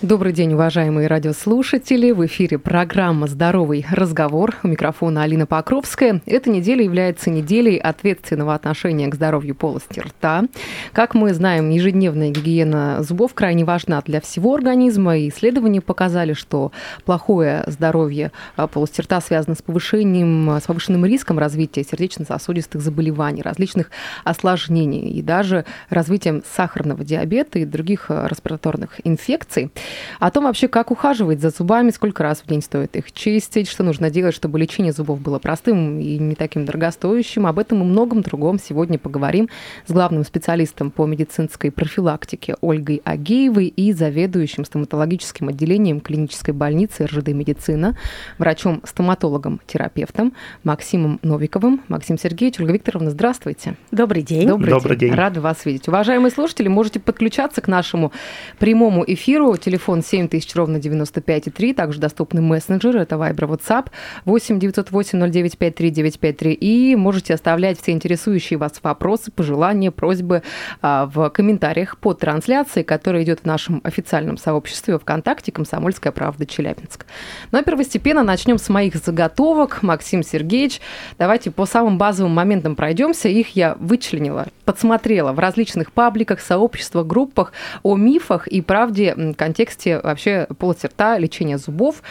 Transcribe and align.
Добрый 0.00 0.32
день, 0.32 0.54
уважаемые 0.54 1.08
радиослушатели. 1.08 2.12
В 2.12 2.24
эфире 2.26 2.56
программа 2.56 3.26
«Здоровый 3.26 3.84
разговор». 3.90 4.54
У 4.62 4.68
микрофона 4.68 5.24
Алина 5.24 5.44
Покровская. 5.44 6.22
Эта 6.24 6.50
неделя 6.50 6.84
является 6.84 7.30
неделей 7.30 7.78
ответственного 7.78 8.54
отношения 8.54 9.08
к 9.08 9.16
здоровью 9.16 9.56
полости 9.56 9.98
рта. 9.98 10.44
Как 10.92 11.14
мы 11.16 11.34
знаем, 11.34 11.70
ежедневная 11.70 12.30
гигиена 12.30 13.02
зубов 13.02 13.34
крайне 13.34 13.64
важна 13.64 14.00
для 14.02 14.20
всего 14.20 14.54
организма. 14.54 15.16
И 15.16 15.30
исследования 15.30 15.80
показали, 15.80 16.32
что 16.32 16.70
плохое 17.04 17.64
здоровье 17.66 18.30
а, 18.54 18.68
полости 18.68 19.00
рта 19.00 19.20
связано 19.20 19.56
с 19.56 19.62
повышением, 19.62 20.48
с 20.62 20.62
повышенным 20.62 21.06
риском 21.06 21.40
развития 21.40 21.82
сердечно-сосудистых 21.82 22.80
заболеваний, 22.80 23.42
различных 23.42 23.90
осложнений 24.22 25.10
и 25.10 25.22
даже 25.22 25.64
развитием 25.90 26.44
сахарного 26.54 27.02
диабета 27.02 27.58
и 27.58 27.64
других 27.64 28.12
а, 28.12 28.28
респираторных 28.28 29.00
инфекций 29.02 29.72
о 30.20 30.30
том 30.30 30.44
вообще, 30.44 30.68
как 30.68 30.90
ухаживать 30.90 31.40
за 31.40 31.50
зубами, 31.50 31.90
сколько 31.90 32.22
раз 32.22 32.40
в 32.40 32.46
день 32.46 32.62
стоит 32.62 32.96
их 32.96 33.12
чистить, 33.12 33.68
что 33.68 33.82
нужно 33.82 34.10
делать, 34.10 34.34
чтобы 34.34 34.58
лечение 34.58 34.92
зубов 34.92 35.20
было 35.20 35.38
простым 35.38 35.98
и 35.98 36.18
не 36.18 36.34
таким 36.34 36.64
дорогостоящим. 36.64 37.46
Об 37.46 37.58
этом 37.58 37.82
и 37.82 37.84
многом 37.84 38.22
другом 38.22 38.58
сегодня 38.58 38.98
поговорим 38.98 39.48
с 39.86 39.92
главным 39.92 40.24
специалистом 40.24 40.90
по 40.90 41.06
медицинской 41.06 41.70
профилактике 41.70 42.56
Ольгой 42.60 43.00
Агеевой 43.04 43.66
и 43.66 43.92
заведующим 43.92 44.64
стоматологическим 44.64 45.48
отделением 45.48 46.00
клинической 46.00 46.54
больницы 46.54 47.06
РЖД 47.06 47.28
«Медицина», 47.28 47.96
врачом-стоматологом-терапевтом 48.38 50.32
Максимом 50.64 51.18
Новиковым. 51.22 51.82
Максим 51.88 52.18
Сергеевич, 52.18 52.60
Ольга 52.60 52.72
Викторовна, 52.72 53.10
здравствуйте. 53.10 53.76
Добрый 53.90 54.22
день. 54.22 54.48
Добрый, 54.48 54.70
Добрый 54.70 54.96
день. 54.96 55.10
день. 55.10 55.18
Рада 55.18 55.40
вас 55.40 55.64
видеть. 55.64 55.88
Уважаемые 55.88 56.30
слушатели, 56.30 56.68
можете 56.68 57.00
подключаться 57.00 57.60
к 57.60 57.68
нашему 57.68 58.12
прямому 58.58 59.04
эфиру. 59.06 59.56
Телефон 59.56 59.77
телефон 59.78 60.02
7000 60.02 60.56
ровно 60.56 60.78
95,3, 60.78 61.72
также 61.72 62.00
доступны 62.00 62.40
мессенджеры, 62.40 63.00
это 63.00 63.14
Viber, 63.14 63.48
WhatsApp, 63.48 63.86
8 64.24 64.58
908 64.58 65.30
0953 65.30 65.90
953, 65.90 66.52
и 66.52 66.96
можете 66.96 67.34
оставлять 67.34 67.80
все 67.80 67.92
интересующие 67.92 68.58
вас 68.58 68.72
вопросы, 68.82 69.30
пожелания, 69.30 69.92
просьбы 69.92 70.42
а, 70.82 71.06
в 71.06 71.30
комментариях 71.30 71.96
под 71.98 72.18
трансляцией, 72.18 72.84
которая 72.84 73.22
идет 73.22 73.40
в 73.40 73.44
нашем 73.44 73.80
официальном 73.84 74.36
сообществе 74.36 74.98
ВКонтакте 74.98 75.52
«Комсомольская 75.52 76.12
правда 76.12 76.44
Челябинск». 76.44 77.06
Но 77.52 77.62
первостепенно 77.62 78.24
начнем 78.24 78.58
с 78.58 78.68
моих 78.68 78.96
заготовок. 78.96 79.84
Максим 79.84 80.24
Сергеевич, 80.24 80.80
давайте 81.18 81.52
по 81.52 81.66
самым 81.66 81.98
базовым 81.98 82.32
моментам 82.32 82.74
пройдемся. 82.74 83.28
Их 83.28 83.54
я 83.54 83.76
вычленила, 83.78 84.48
подсмотрела 84.64 85.32
в 85.32 85.38
различных 85.38 85.92
пабликах, 85.92 86.40
сообществах, 86.40 87.06
группах 87.06 87.52
о 87.84 87.96
мифах 87.96 88.48
и 88.48 88.60
правде 88.60 89.14
контексте 89.36 89.67
контексте 89.68 90.00
вообще 90.02 90.46
полости 90.58 90.86
рта, 90.86 91.18
лечения 91.18 91.58
зубов. 91.58 92.02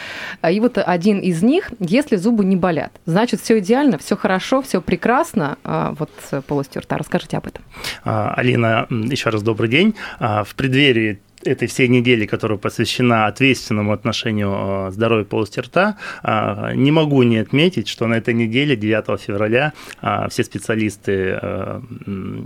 И 0.48 0.60
вот 0.60 0.78
один 0.78 1.18
из 1.18 1.42
них, 1.42 1.70
если 1.80 2.16
зубы 2.16 2.44
не 2.44 2.56
болят, 2.56 2.92
значит, 3.06 3.40
все 3.40 3.58
идеально, 3.58 3.98
все 3.98 4.16
хорошо, 4.16 4.62
все 4.62 4.80
прекрасно. 4.80 5.58
А, 5.64 5.94
вот 5.98 6.10
полостью 6.46 6.82
рта. 6.82 6.96
Расскажите 6.96 7.36
об 7.36 7.46
этом. 7.46 7.64
А, 8.04 8.34
Алина, 8.34 8.86
еще 8.90 9.30
раз 9.30 9.42
добрый 9.42 9.68
день. 9.68 9.94
А, 10.18 10.44
в 10.44 10.54
преддверии 10.54 11.20
этой 11.48 11.68
всей 11.68 11.88
недели, 11.88 12.26
которая 12.26 12.58
посвящена 12.58 13.26
ответственному 13.26 13.92
отношению 13.92 14.88
э, 14.88 14.90
здоровья 14.92 15.24
полости 15.24 15.60
рта, 15.60 15.96
э, 16.22 16.72
не 16.74 16.90
могу 16.90 17.22
не 17.22 17.38
отметить, 17.38 17.88
что 17.88 18.06
на 18.06 18.14
этой 18.14 18.34
неделе, 18.34 18.76
9 18.76 19.20
февраля, 19.20 19.72
э, 20.02 20.26
все 20.30 20.44
специалисты 20.44 21.40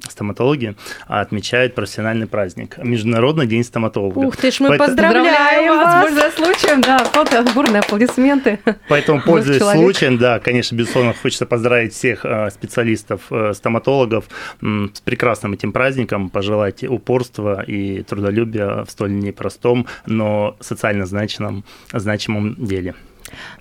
стоматологии 0.08 0.74
отмечают 1.06 1.74
профессиональный 1.74 2.26
праздник– 2.26 2.78
Международный 2.82 3.46
день 3.46 3.64
стоматолога. 3.64 4.18
Ух 4.18 4.36
ты 4.36 4.50
ж, 4.50 4.60
мы 4.60 4.68
Поэтому... 4.68 4.88
поздравляем 4.88 5.76
вас! 5.76 6.04
Пользуясь 6.04 6.34
случаем, 6.34 6.80
да, 6.80 7.52
бурные 7.54 7.80
аплодисменты. 7.80 8.58
Поэтому, 8.88 9.22
пользуясь 9.22 9.62
случаем, 9.62 10.18
да, 10.18 10.38
конечно, 10.38 10.76
безусловно, 10.76 11.14
хочется 11.14 11.46
поздравить 11.46 11.92
всех 11.92 12.24
специалистов, 12.50 13.20
стоматологов 13.52 14.24
с 14.60 15.00
прекрасным 15.00 15.52
этим 15.54 15.72
праздником, 15.72 16.30
пожелать 16.30 16.84
упорства 16.84 17.62
и 17.62 18.02
трудолюбия 18.02 18.84
в 18.84 18.90
столь 18.92 19.18
непростом, 19.18 19.86
но 20.06 20.56
социально 20.60 21.06
значимом, 21.06 21.64
значимом 21.92 22.54
деле. 22.58 22.94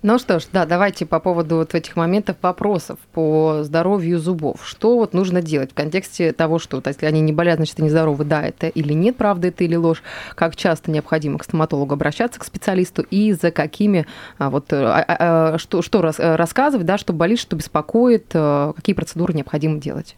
Ну 0.01 0.17
что 0.19 0.39
ж, 0.39 0.43
да, 0.51 0.65
давайте 0.65 1.05
по 1.05 1.19
поводу 1.19 1.57
вот 1.57 1.75
этих 1.75 1.95
моментов 1.95 2.37
вопросов 2.41 2.99
по 3.13 3.59
здоровью 3.63 4.19
зубов. 4.19 4.61
Что 4.65 4.97
вот 4.97 5.13
нужно 5.13 5.41
делать 5.41 5.71
в 5.71 5.73
контексте 5.73 6.31
того, 6.33 6.59
что 6.59 6.77
вот, 6.77 6.87
если 6.87 7.05
они 7.05 7.21
не 7.21 7.31
болят, 7.31 7.57
значит, 7.57 7.79
они 7.79 7.89
здоровы, 7.89 8.25
да, 8.25 8.43
это 8.43 8.67
или 8.67 8.93
нет, 8.93 9.17
правда 9.17 9.49
это 9.49 9.63
или 9.63 9.75
ложь, 9.75 10.03
как 10.35 10.55
часто 10.55 10.91
необходимо 10.91 11.37
к 11.37 11.43
стоматологу 11.43 11.93
обращаться, 11.93 12.39
к 12.39 12.43
специалисту, 12.43 13.03
и 13.09 13.33
за 13.33 13.51
какими, 13.51 14.05
а, 14.37 14.49
вот, 14.49 14.71
а, 14.73 15.03
а, 15.07 15.53
а 15.53 15.57
что, 15.57 15.81
что 15.81 16.01
рас, 16.01 16.15
рассказывать, 16.19 16.85
да, 16.85 16.97
что 16.97 17.13
болит, 17.13 17.39
что 17.39 17.55
беспокоит, 17.55 18.31
а, 18.33 18.73
какие 18.73 18.95
процедуры 18.95 19.33
необходимо 19.33 19.79
делать. 19.79 20.15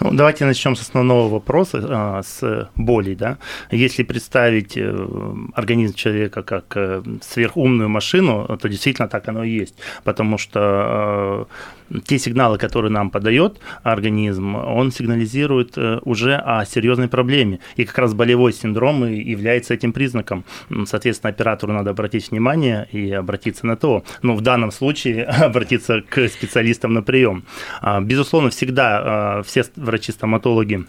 Ну, 0.00 0.12
давайте 0.12 0.44
начнем 0.44 0.76
с 0.76 0.80
основного 0.80 1.28
вопроса, 1.28 1.78
а, 1.88 2.22
с 2.22 2.68
боли. 2.76 3.14
Да? 3.14 3.38
Если 3.70 4.04
представить 4.04 4.76
э, 4.76 5.06
организм 5.54 5.94
человека 5.94 6.42
как 6.42 6.76
э, 6.76 7.02
сверхумную 7.22 7.88
машину, 7.88 8.58
то 8.60 8.68
действительно 8.68 9.08
так 9.08 9.28
оно 9.28 9.44
и 9.44 9.50
есть. 9.50 9.74
Потому 10.04 10.38
что 10.38 11.46
э, 11.48 11.77
те 12.04 12.18
сигналы, 12.18 12.58
которые 12.58 12.90
нам 12.90 13.10
подает 13.10 13.60
организм, 13.82 14.56
он 14.56 14.90
сигнализирует 14.92 15.76
уже 16.02 16.36
о 16.36 16.64
серьезной 16.64 17.08
проблеме. 17.08 17.60
И 17.76 17.84
как 17.84 17.98
раз 17.98 18.14
болевой 18.14 18.52
синдром 18.52 19.04
является 19.04 19.74
этим 19.74 19.92
признаком. 19.92 20.44
Соответственно, 20.86 21.30
оператору 21.30 21.72
надо 21.72 21.90
обратить 21.90 22.30
внимание 22.30 22.88
и 22.92 23.10
обратиться 23.12 23.66
на 23.66 23.76
то. 23.76 24.04
Но 24.22 24.34
в 24.34 24.40
данном 24.40 24.70
случае 24.70 25.24
обратиться 25.24 26.02
к 26.02 26.28
специалистам 26.28 26.94
на 26.94 27.02
прием. 27.02 27.44
А, 27.80 28.00
безусловно, 28.00 28.50
всегда 28.50 29.42
все 29.44 29.64
врачи-стоматологи 29.76 30.84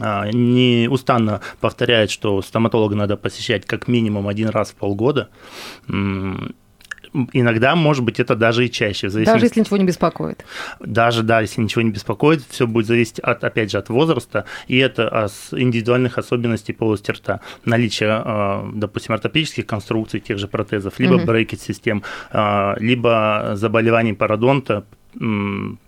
а, 0.00 0.28
неустанно 0.32 1.40
повторяют, 1.60 2.10
что 2.10 2.40
стоматолога 2.42 2.94
надо 2.94 3.16
посещать 3.16 3.66
как 3.66 3.88
минимум 3.88 4.28
один 4.28 4.48
раз 4.48 4.70
в 4.70 4.74
полгода. 4.74 5.28
Иногда, 7.32 7.76
может 7.76 8.04
быть, 8.04 8.18
это 8.18 8.34
даже 8.34 8.66
и 8.66 8.70
чаще. 8.70 9.08
Даже 9.08 9.46
если 9.46 9.60
ничего 9.60 9.76
не 9.76 9.84
беспокоит. 9.84 10.44
Даже, 10.80 11.22
да, 11.22 11.40
если 11.40 11.60
ничего 11.60 11.82
не 11.82 11.90
беспокоит, 11.90 12.42
все 12.48 12.66
будет 12.66 12.86
зависеть, 12.86 13.20
от, 13.20 13.44
опять 13.44 13.70
же, 13.70 13.78
от 13.78 13.88
возраста, 13.88 14.46
и 14.66 14.78
это 14.78 15.08
от 15.08 15.32
индивидуальных 15.52 16.18
особенностей 16.18 16.72
полости 16.72 17.12
рта. 17.12 17.40
Наличие, 17.64 18.10
а, 18.10 18.68
допустим, 18.74 19.14
ортопедических 19.14 19.64
конструкций, 19.64 20.18
тех 20.18 20.38
же 20.38 20.48
протезов, 20.48 20.98
либо 20.98 21.14
угу. 21.14 21.26
брекет-систем, 21.26 22.02
а, 22.32 22.74
либо 22.78 23.52
заболеваний 23.54 24.12
пародонта, 24.12 24.84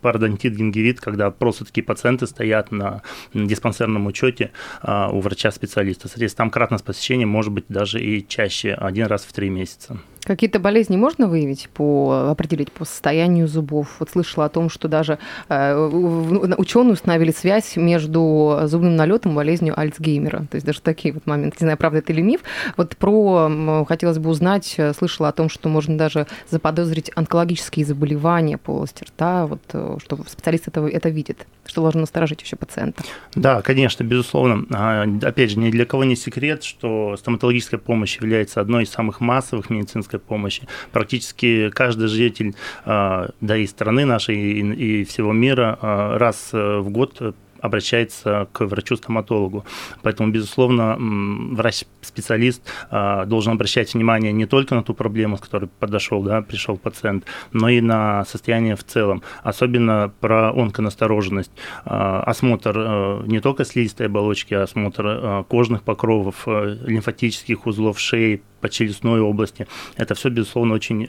пародонтит, 0.00 0.54
гингивит, 0.54 1.00
когда 1.00 1.30
просто 1.30 1.64
такие 1.64 1.82
пациенты 1.82 2.28
стоят 2.28 2.70
на 2.70 3.02
диспансерном 3.34 4.06
учете 4.06 4.52
а, 4.82 5.10
у 5.10 5.20
врача-специалиста. 5.20 6.06
Соответственно, 6.06 6.44
там 6.44 6.50
кратность 6.50 6.84
посещения 6.84 7.26
может 7.26 7.52
быть 7.52 7.64
даже 7.68 8.00
и 8.00 8.26
чаще, 8.26 8.74
один 8.74 9.06
раз 9.06 9.24
в 9.24 9.32
три 9.32 9.50
месяца. 9.50 9.98
Какие-то 10.26 10.58
болезни 10.58 10.96
можно 10.96 11.28
выявить, 11.28 11.68
по, 11.72 12.30
определить 12.30 12.72
по 12.72 12.84
состоянию 12.84 13.46
зубов? 13.46 13.96
Вот 14.00 14.10
слышала 14.10 14.46
о 14.46 14.48
том, 14.48 14.68
что 14.68 14.88
даже 14.88 15.18
э, 15.48 15.76
ученые 15.76 16.94
установили 16.94 17.30
связь 17.30 17.76
между 17.76 18.58
зубным 18.64 18.96
налетом 18.96 19.32
и 19.32 19.34
болезнью 19.36 19.78
Альцгеймера. 19.78 20.46
То 20.50 20.56
есть 20.56 20.66
даже 20.66 20.80
такие 20.80 21.14
вот 21.14 21.26
моменты. 21.26 21.58
Не 21.60 21.66
знаю, 21.66 21.78
правда 21.78 21.98
это 21.98 22.12
или 22.12 22.22
миф. 22.22 22.40
Вот 22.76 22.96
про, 22.96 23.84
хотелось 23.88 24.18
бы 24.18 24.30
узнать, 24.30 24.74
э, 24.78 24.92
слышала 24.94 25.28
о 25.28 25.32
том, 25.32 25.48
что 25.48 25.68
можно 25.68 25.96
даже 25.96 26.26
заподозрить 26.50 27.12
онкологические 27.14 27.86
заболевания 27.86 28.58
полости 28.58 29.04
рта, 29.04 29.46
вот, 29.46 29.62
э, 29.74 29.98
что 30.02 30.18
специалист 30.26 30.66
это, 30.66 30.84
это 30.88 31.08
видит, 31.08 31.46
что 31.66 31.82
должно 31.82 32.00
насторожить 32.00 32.42
еще 32.42 32.56
пациента. 32.56 33.04
Да, 33.36 33.62
конечно, 33.62 34.02
безусловно. 34.02 34.66
А, 34.72 35.04
опять 35.22 35.52
же, 35.52 35.58
ни 35.60 35.70
для 35.70 35.86
кого 35.86 36.02
не 36.02 36.16
секрет, 36.16 36.64
что 36.64 37.16
стоматологическая 37.16 37.78
помощь 37.78 38.16
является 38.16 38.60
одной 38.60 38.82
из 38.82 38.90
самых 38.90 39.20
массовых 39.20 39.70
медицинских 39.70 40.15
медицинской 40.16 40.18
помощи. 40.18 40.62
Практически 40.92 41.70
каждый 41.70 42.08
житель, 42.08 42.54
а, 42.84 43.28
да 43.40 43.56
и 43.56 43.66
страны 43.66 44.04
нашей, 44.04 44.36
и 44.36 45.04
всего 45.04 45.32
мира 45.32 45.78
а, 45.80 46.18
раз 46.18 46.50
э, 46.52 46.78
в 46.78 46.90
год 46.90 47.34
обращается 47.60 48.48
к 48.52 48.64
врачу-стоматологу. 48.64 49.64
Поэтому, 50.02 50.30
безусловно, 50.30 50.96
врач-специалист 50.98 52.62
а, 52.90 53.24
должен 53.24 53.52
обращать 53.52 53.94
внимание 53.94 54.32
не 54.32 54.46
только 54.46 54.74
на 54.74 54.82
ту 54.82 54.94
проблему, 54.94 55.36
с 55.36 55.40
которой 55.40 55.68
подошел, 55.80 56.22
да, 56.22 56.42
пришел 56.42 56.76
пациент, 56.76 57.24
но 57.52 57.68
и 57.68 57.80
на 57.80 58.24
состояние 58.24 58.76
в 58.76 58.84
целом. 58.84 59.22
Особенно 59.42 60.12
про 60.20 60.52
онконастороженность. 60.52 61.50
Осмотр 61.84 62.74
э, 62.76 63.22
не 63.26 63.40
только 63.40 63.64
слизистой 63.64 64.06
оболочки, 64.06 64.54
а 64.54 64.62
осмотр 64.62 65.06
э, 65.06 65.44
кожных 65.48 65.82
покровов, 65.82 66.46
лимфатических 66.46 67.66
узлов 67.66 67.98
шеи, 67.98 68.42
челюстной 68.68 69.20
области. 69.20 69.66
Это 69.96 70.14
все, 70.14 70.28
безусловно, 70.28 70.74
очень 70.74 71.08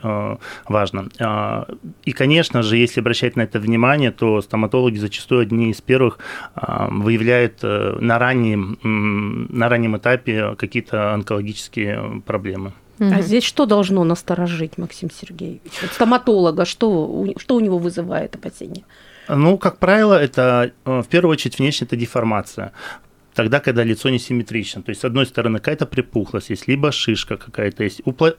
важно. 0.68 1.10
И, 2.06 2.12
конечно 2.12 2.64
же, 2.64 2.78
если 2.78 3.00
обращать 3.00 3.36
на 3.36 3.42
это 3.42 3.60
внимание, 3.60 4.12
то 4.12 4.42
стоматологи 4.42 4.98
зачастую 4.98 5.42
одни 5.42 5.72
из 5.72 5.82
первых 5.82 6.20
выявляют 6.56 7.64
на 7.64 8.20
раннем, 8.20 8.78
на 8.84 9.70
раннем 9.70 9.98
этапе 9.98 10.56
какие-то 10.56 11.14
онкологические 11.14 12.22
проблемы. 12.26 12.74
А 13.00 13.22
здесь 13.22 13.44
что 13.44 13.66
должно 13.66 14.04
насторожить, 14.04 14.78
Максим 14.78 15.10
Сергеевич? 15.12 15.62
Вот 15.82 15.92
стоматолога, 15.92 16.66
что, 16.66 17.28
что 17.38 17.56
у 17.56 17.60
него 17.60 17.78
вызывает 17.78 18.36
опасения? 18.36 18.84
Ну, 19.30 19.58
как 19.58 19.78
правило, 19.78 20.14
это 20.14 20.72
э, 20.86 21.02
в 21.02 21.08
первую 21.08 21.34
очередь 21.34 21.60
внешне 21.60 21.86
это 21.86 21.96
деформация 21.96 22.72
тогда, 23.38 23.60
когда 23.60 23.84
лицо 23.84 24.10
несимметрично. 24.10 24.82
То 24.82 24.90
есть, 24.90 25.02
с 25.02 25.06
одной 25.06 25.28
стороны, 25.28 25.60
какая-то 25.60 25.86
припухлость 25.86 26.50
есть, 26.50 26.68
либо 26.68 26.92
шишка 26.92 27.38
какая-то 27.38 27.84
есть, 27.84 28.02
упла... 28.04 28.34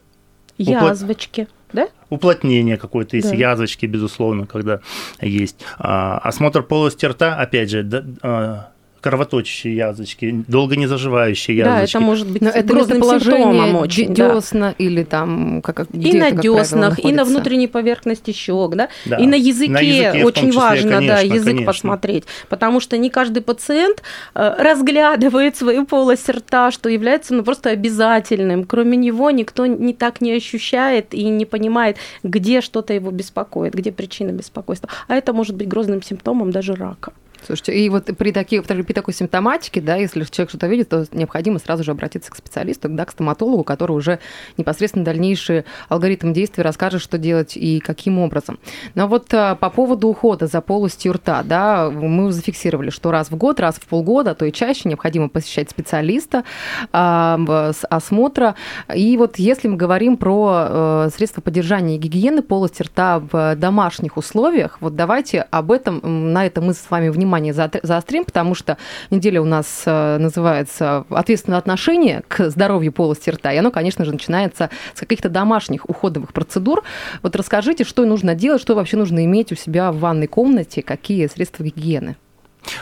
язвочки, 0.59 1.43
Упла... 1.43 1.55
да? 1.73 1.89
Уплотнение 2.11 2.77
какое-то 2.77 3.17
есть, 3.17 3.31
да. 3.31 3.37
язвочки, 3.37 3.87
безусловно, 3.87 4.47
когда 4.47 4.81
есть. 5.21 5.55
А, 5.79 6.19
осмотр 6.19 6.65
полости 6.65 7.07
рта, 7.07 7.37
опять 7.37 7.71
же, 7.71 7.85
да, 7.85 8.05
а, 8.23 8.73
кровоточащие 9.01 9.77
язвочки, 9.77 10.45
долго 10.49 10.77
не 10.77 10.87
заживающие 10.87 11.57
язвочки. 11.57 11.93
Да, 11.93 11.99
это 11.99 12.01
может 12.01 12.29
быть 12.29 12.43
Но 12.43 12.49
это 12.49 12.63
грозным 12.63 13.03
симптомом 13.03 13.77
очень. 13.77 14.15
Десна 14.15 14.69
да. 14.71 14.75
или 14.79 15.05
там 15.05 15.63
как 15.63 15.87
И 15.93 16.19
на 16.19 16.31
деснах, 16.31 16.99
и 16.99 17.13
на 17.13 17.25
внутренней 17.25 17.69
поверхности 17.69 18.33
щек, 18.33 18.75
да? 18.75 18.89
да. 19.07 19.17
И 19.17 19.27
на 19.27 19.35
языке, 19.35 19.73
на 19.73 19.81
языке 19.81 20.25
очень 20.25 20.49
числе, 20.49 20.61
важно, 20.61 20.91
конечно, 20.97 21.17
да, 21.17 21.21
язык 21.21 21.45
конечно. 21.45 21.67
посмотреть, 21.67 22.25
потому 22.49 22.81
что 22.81 22.97
не 22.97 23.11
каждый 23.11 23.43
пациент 23.43 24.03
э, 24.35 24.55
разглядывает 24.59 25.57
свою 25.57 25.87
полость 25.87 26.29
рта, 26.29 26.71
что 26.71 26.89
является 26.89 27.35
ну, 27.35 27.43
просто 27.43 27.71
обязательным. 27.71 28.65
Кроме 28.65 28.97
него 28.97 29.31
никто 29.31 29.67
не 29.67 29.95
так 29.95 30.21
не 30.21 30.33
ощущает 30.33 31.15
и 31.15 31.25
не 31.25 31.45
понимает, 31.45 31.97
где 32.23 32.61
что-то 32.61 32.93
его 32.93 33.11
беспокоит, 33.11 33.75
где 33.75 33.93
причина 33.93 34.31
беспокойства. 34.31 34.89
А 35.07 35.15
это 35.15 35.33
может 35.33 35.57
быть 35.57 35.69
грозным 35.69 36.03
симптомом 36.03 36.51
даже 36.51 36.75
рака. 36.75 37.13
Слушайте, 37.45 37.75
и 37.75 37.89
вот 37.89 38.05
при, 38.17 38.33
таких, 38.33 38.65
при 38.65 38.93
такой 38.93 39.15
симптоматике, 39.15 39.81
да, 39.81 39.97
если 39.97 40.25
человек 40.25 40.51
что-то 40.51 40.67
видит, 40.67 40.89
то 40.89 41.07
необходимо 41.13 41.59
сразу 41.59 41.85
же 41.85 41.93
обратиться 41.93 42.31
к 42.31 42.37
специалисту, 42.37 42.89
да, 42.89 43.05
к 43.05 43.13
стоматологу, 43.13 43.65
который 43.65 43.93
уже 43.93 44.19
непосредственно 44.57 45.05
дальнейший 45.05 45.65
алгоритм 45.89 46.33
действий 46.33 46.63
расскажет, 46.63 47.01
что 47.01 47.17
делать 47.17 47.57
и 47.57 47.81
каким 47.81 48.19
образом. 48.19 48.59
Но 48.95 49.07
вот 49.07 49.33
а, 49.33 49.55
по 49.55 49.71
поводу 49.71 50.09
ухода 50.09 50.47
за 50.47 50.61
полостью 50.61 51.15
рта, 51.15 51.43
да, 51.43 51.91
мы 51.91 52.33
зафиксировали, 52.33 52.91
что 52.91 53.11
раз 53.11 53.31
в 53.31 53.37
год, 53.37 53.61
раз 53.61 53.77
в 53.77 53.87
полгода, 53.87 54.33
а 54.33 54.35
то 54.35 54.45
и 54.45 54.53
чаще 54.53 54.89
необходимо 54.89 55.29
посещать 55.29 55.71
специалиста 55.71 56.45
а, 56.93 57.39
с 57.73 57.87
осмотра. 57.87 58.57
И 58.95 59.17
вот 59.17 59.39
если 59.39 59.69
мы 59.69 59.77
говорим 59.77 60.17
про 60.17 60.49
а, 60.51 61.09
средства 61.15 61.41
поддержания 61.41 61.99
гигиены 61.99 62.43
полости 62.43 62.83
рта 62.83 63.21
в 63.21 63.57
домашних 63.57 64.17
условиях, 64.17 64.79
вот 64.81 64.97
давайте 64.97 65.43
об 65.43 65.73
этом, 65.73 66.33
на 66.33 66.45
это 66.45 66.61
мы 66.61 66.75
с 66.75 66.91
вами 66.91 67.09
внимание 67.09 67.28
внимание 67.29 67.53
заострим, 67.53 68.25
потому 68.25 68.55
что 68.55 68.79
неделя 69.11 69.41
у 69.43 69.45
нас 69.45 69.83
э, 69.85 70.19
называется 70.19 71.05
«Ответственное 71.11 71.59
отношение 71.59 72.23
к 72.27 72.49
здоровью 72.51 72.93
полости 72.93 73.31
рта», 73.31 73.53
и 73.53 73.57
оно, 73.57 73.71
конечно 73.71 74.05
же, 74.05 74.13
начинается 74.13 74.71
с 74.95 75.01
каких-то 75.01 75.29
домашних 75.29 75.89
уходовых 75.89 76.33
процедур. 76.33 76.83
Вот 77.23 77.37
расскажите, 77.37 77.85
что 77.85 78.05
нужно 78.07 78.35
делать, 78.35 78.63
что 78.63 78.75
вообще 78.75 78.97
нужно 78.97 79.25
иметь 79.25 79.53
у 79.53 79.57
себя 79.57 79.93
в 79.93 79.99
ванной 79.99 80.27
комнате, 80.27 80.83
какие 80.83 81.27
средства 81.27 81.65
гигиены? 81.65 82.17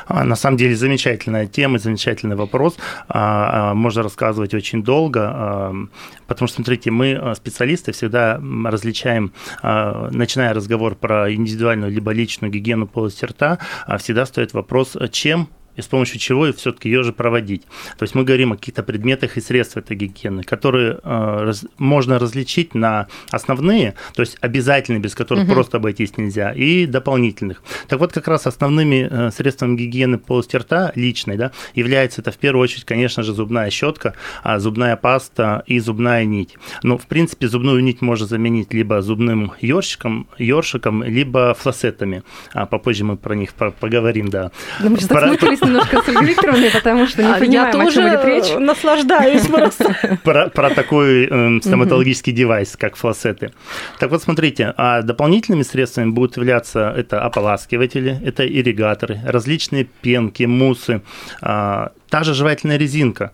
А, 0.06 0.25
на 0.25 0.37
самом 0.37 0.56
деле 0.56 0.77
замечательная 0.77 1.47
тема, 1.47 1.79
замечательный 1.79 2.37
вопрос. 2.37 2.77
А, 3.09 3.71
а, 3.71 3.75
можно 3.75 4.03
рассказывать 4.03 4.55
очень 4.55 4.83
долго, 4.83 5.88
потому 6.27 6.49
что, 6.49 6.56
смотрите, 6.56 6.91
мы, 6.91 7.35
специалисты, 7.37 7.93
всегда 7.93 8.41
различаем, 8.65 9.33
начиная 9.62 10.55
разговор 10.55 10.94
про 10.94 11.33
индивидуальную 11.33 11.91
либо 11.91 12.12
личную 12.12 12.50
гигиену 12.50 12.87
полости 12.87 13.25
рта, 13.25 13.59
всегда 13.99 14.27
стоит 14.27 14.53
вопрос, 14.53 14.97
чем 15.11 15.49
и 15.76 15.82
с 15.82 15.87
помощью 15.87 16.19
чего 16.19 16.52
все-таки 16.52 16.88
ее 16.88 17.02
же 17.02 17.12
проводить. 17.12 17.62
То 17.99 18.02
есть 18.02 18.14
мы 18.14 18.25
говорим 18.25 18.52
о 18.52 18.56
каких-то 18.56 18.82
предметах 18.82 19.37
и 19.37 19.40
средствах 19.40 19.84
этой 19.84 19.96
гигиены, 19.96 20.43
которые 20.43 20.99
э, 21.02 21.44
раз, 21.44 21.64
можно 21.78 22.19
различить 22.19 22.75
на 22.75 23.08
основные, 23.31 23.94
то 24.14 24.23
есть 24.23 24.37
обязательные, 24.40 25.00
без 25.00 25.14
которых 25.14 25.44
угу. 25.44 25.52
просто 25.55 25.76
обойтись 25.76 26.17
нельзя, 26.17 26.52
и 26.52 26.87
дополнительных. 26.87 27.62
Так 27.88 28.00
вот, 28.00 28.12
как 28.12 28.28
раз 28.28 28.46
основными 28.46 29.08
э, 29.11 29.31
средствами 29.31 29.76
гигиены 29.76 30.19
полости 30.19 30.56
рта, 30.56 30.93
личной, 30.94 31.37
да, 31.37 31.52
является 31.75 32.20
это 32.20 32.31
в 32.31 32.38
первую 32.38 32.62
очередь, 32.62 32.84
конечно 32.84 33.23
же, 33.23 33.32
зубная 33.32 33.70
щетка, 33.70 34.14
а 34.43 34.58
зубная 34.58 34.96
паста 34.96 35.62
и 35.67 35.78
зубная 35.78 36.25
нить. 36.25 36.56
Но, 36.82 36.99
в 36.99 37.06
принципе, 37.06 37.49
зубную 37.49 37.82
нить 37.82 38.02
можно 38.02 38.26
заменить 38.26 38.73
либо 38.73 39.02
зубным 39.02 39.52
ёршиком, 39.61 40.26
ёршиком 40.38 41.02
либо 41.02 41.55
флосетами. 41.55 42.23
А 42.52 42.67
попозже 42.67 43.05
мы 43.05 43.17
про 43.17 43.34
них 43.34 43.55
поговорим, 43.55 44.28
да. 44.28 44.50
Ну, 44.81 44.90
мы 44.90 44.96
про, 44.96 45.37
немножко 45.66 46.02
с 46.02 46.08
Ольгой 46.08 46.26
Викторовной, 46.26 46.70
потому 46.70 47.06
что 47.06 47.22
не 47.22 47.32
а, 47.32 47.38
понимаем, 47.38 47.80
о 47.80 47.90
чем 47.90 48.08
идет 48.08 48.24
речь. 48.24 48.58
наслаждаюсь 48.58 49.46
просто. 49.46 50.18
Про, 50.24 50.70
такой 50.70 51.28
э, 51.30 51.60
стоматологический 51.60 52.32
девайс, 52.32 52.76
как 52.76 52.96
флосеты. 52.96 53.52
Так 53.98 54.10
вот, 54.10 54.22
смотрите, 54.22 54.72
а 54.76 55.02
дополнительными 55.02 55.62
средствами 55.62 56.10
будут 56.10 56.36
являться 56.36 56.92
это 56.96 57.20
ополаскиватели, 57.22 58.18
это 58.24 58.46
ирригаторы, 58.46 59.20
различные 59.24 59.84
пенки, 59.84 60.44
мусы, 60.44 61.02
а, 61.40 61.92
та 62.08 62.22
же 62.22 62.34
жевательная 62.34 62.76
резинка, 62.76 63.32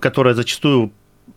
которая 0.00 0.34
зачастую 0.34 0.92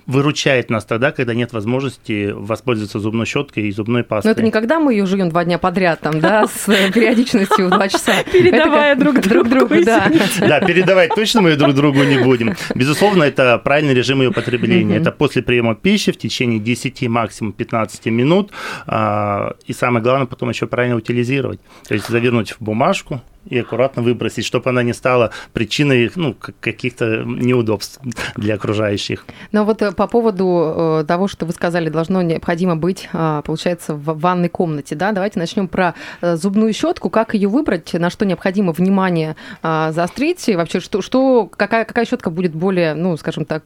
выручает 0.06 0.70
нас 0.70 0.86
тогда, 0.86 1.12
когда 1.12 1.34
нет 1.34 1.54
возможности 1.54 2.32
воспользоваться 2.32 3.00
зубной 3.00 3.26
щеткой 3.26 3.68
и 3.68 3.72
зубной 3.72 4.04
пастой. 4.04 4.30
Но 4.30 4.32
это 4.32 4.44
не 4.44 4.52
когда 4.52 4.80
мы 4.80 4.94
ее 4.94 5.06
жуем 5.06 5.30
два 5.30 5.46
дня 5.46 5.58
подряд, 5.58 6.00
там, 6.02 6.20
да, 6.20 6.48
с 6.48 6.66
периодичностью 6.66 7.68
в 7.68 7.70
два 7.70 7.88
часа. 7.88 8.24
Передавая 8.32 8.96
друг 8.96 9.20
другу, 9.22 9.76
да. 9.84 10.12
Да, 10.40 10.60
передавать 10.60 11.14
точно 11.16 11.42
мы 11.42 11.50
ее 11.52 11.56
друг 11.56 11.74
другу 11.74 12.04
не 12.04 12.18
будем. 12.18 12.56
Безусловно, 12.76 13.24
это 13.24 13.58
правильный 13.60 13.94
режим 13.94 14.22
ее 14.22 14.32
потребления. 14.32 14.98
Это 14.98 15.12
после 15.12 15.42
приема 15.42 15.76
пищи 15.76 16.12
в 16.12 16.18
течение 16.18 16.60
10, 16.60 17.08
максимум 17.08 17.54
15 17.54 18.06
минут. 18.08 18.52
А, 18.88 19.56
и 19.66 19.74
самое 19.74 20.04
главное, 20.04 20.26
потом 20.26 20.50
еще 20.50 20.68
правильно 20.68 20.96
утилизировать. 20.96 21.60
То 21.88 21.94
есть 21.94 22.08
завернуть 22.08 22.52
в 22.52 22.62
бумажку, 22.62 23.22
и 23.46 23.58
аккуратно 23.60 24.02
выбросить, 24.02 24.46
чтобы 24.46 24.70
она 24.70 24.84
не 24.84 24.94
стала 24.94 25.32
причиной 25.54 26.12
ну, 26.16 26.36
каких-то 26.60 27.24
неудобств 27.26 28.00
для 28.36 28.56
окружающих. 28.56 29.26
Но 29.52 29.66
вот 29.66 29.82
э, 29.82 29.92
по 29.92 30.08
поводу 30.08 31.02
э, 31.02 31.06
того, 31.08 31.28
что 31.28 31.46
вы 31.46 31.54
сказали, 31.54 31.90
должно 31.90 32.22
необходимо 32.22 32.76
быть, 32.76 33.10
а, 33.14 33.42
получается, 33.42 33.96
в 33.96 34.20
ванной 34.20 34.50
комнате, 34.50 34.96
да, 34.96 35.12
давайте 35.12 35.40
начнем 35.40 35.68
про 35.68 35.96
э, 36.22 36.36
зубную 36.36 36.74
щетку, 36.74 37.10
как 37.10 37.34
ее 37.34 37.48
выбрать, 37.48 37.94
на 37.94 38.10
что 38.10 38.26
необходимо 38.26 38.74
внимание 38.74 39.36
а, 39.64 39.92
заострить, 39.92 40.48
и 40.48 40.56
вообще, 40.56 40.80
что, 40.80 41.02
что 41.02 41.48
какая, 41.48 41.86
какая 41.86 42.06
щетка 42.06 42.30
будет 42.30 42.54
более, 42.54 42.94
ну, 42.94 43.18
скажем 43.18 43.46
так, 43.46 43.64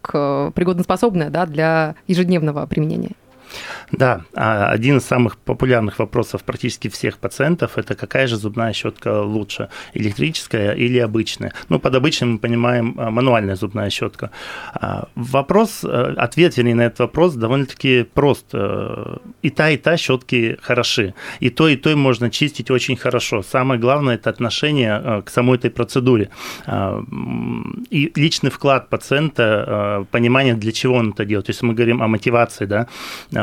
пригодоспособная 0.53 1.29
да, 1.29 1.45
для 1.45 1.95
ежедневного 2.07 2.65
применения? 2.65 3.11
Да, 3.91 4.21
а 4.33 4.69
один 4.71 4.97
из 4.97 5.05
самых 5.05 5.37
популярных 5.37 5.99
вопросов 5.99 6.43
практически 6.43 6.87
всех 6.87 7.17
пациентов– 7.17 7.71
это 7.77 7.95
какая 7.95 8.27
же 8.27 8.37
зубная 8.37 8.73
щетка 8.73 9.21
лучше, 9.21 9.69
электрическая 9.93 10.73
или 10.73 10.99
обычная? 10.99 11.53
Ну, 11.69 11.79
под 11.79 11.95
обычным 11.95 12.33
мы 12.33 12.37
понимаем 12.39 12.95
а, 12.97 13.11
мануальная 13.11 13.55
зубная 13.55 13.89
щетка. 13.89 14.31
А, 14.73 15.07
вопрос, 15.15 15.83
э, 15.83 16.13
ответ, 16.17 16.57
вернее, 16.57 16.75
на 16.75 16.85
этот 16.85 16.99
вопрос 16.99 17.35
довольно-таки 17.35 18.03
прост. 18.13 18.45
Э, 18.53 19.17
и 19.43 19.49
та, 19.49 19.69
и 19.69 19.77
та 19.77 19.97
щетки 19.97 20.57
хороши. 20.61 21.13
И 21.39 21.49
то, 21.49 21.67
и 21.67 21.75
то 21.75 21.95
можно 21.95 22.29
чистить 22.29 22.71
очень 22.71 22.97
хорошо. 22.97 23.43
Самое 23.43 23.79
главное– 23.79 24.15
это 24.21 24.29
отношение 24.29 25.01
э, 25.03 25.21
к 25.21 25.29
самой 25.29 25.57
этой 25.57 25.69
процедуре. 25.69 26.29
И 27.91 28.11
личный 28.15 28.49
вклад 28.49 28.89
пациента, 28.89 30.05
понимание, 30.11 30.53
для 30.55 30.71
чего 30.71 30.95
он 30.95 31.11
это 31.11 31.25
делает. 31.25 31.45
То 31.45 31.51
есть 31.51 31.63
мы 31.63 31.73
говорим 31.73 32.01
о 32.01 32.07
мотивации, 32.07 32.65
да, 32.65 32.87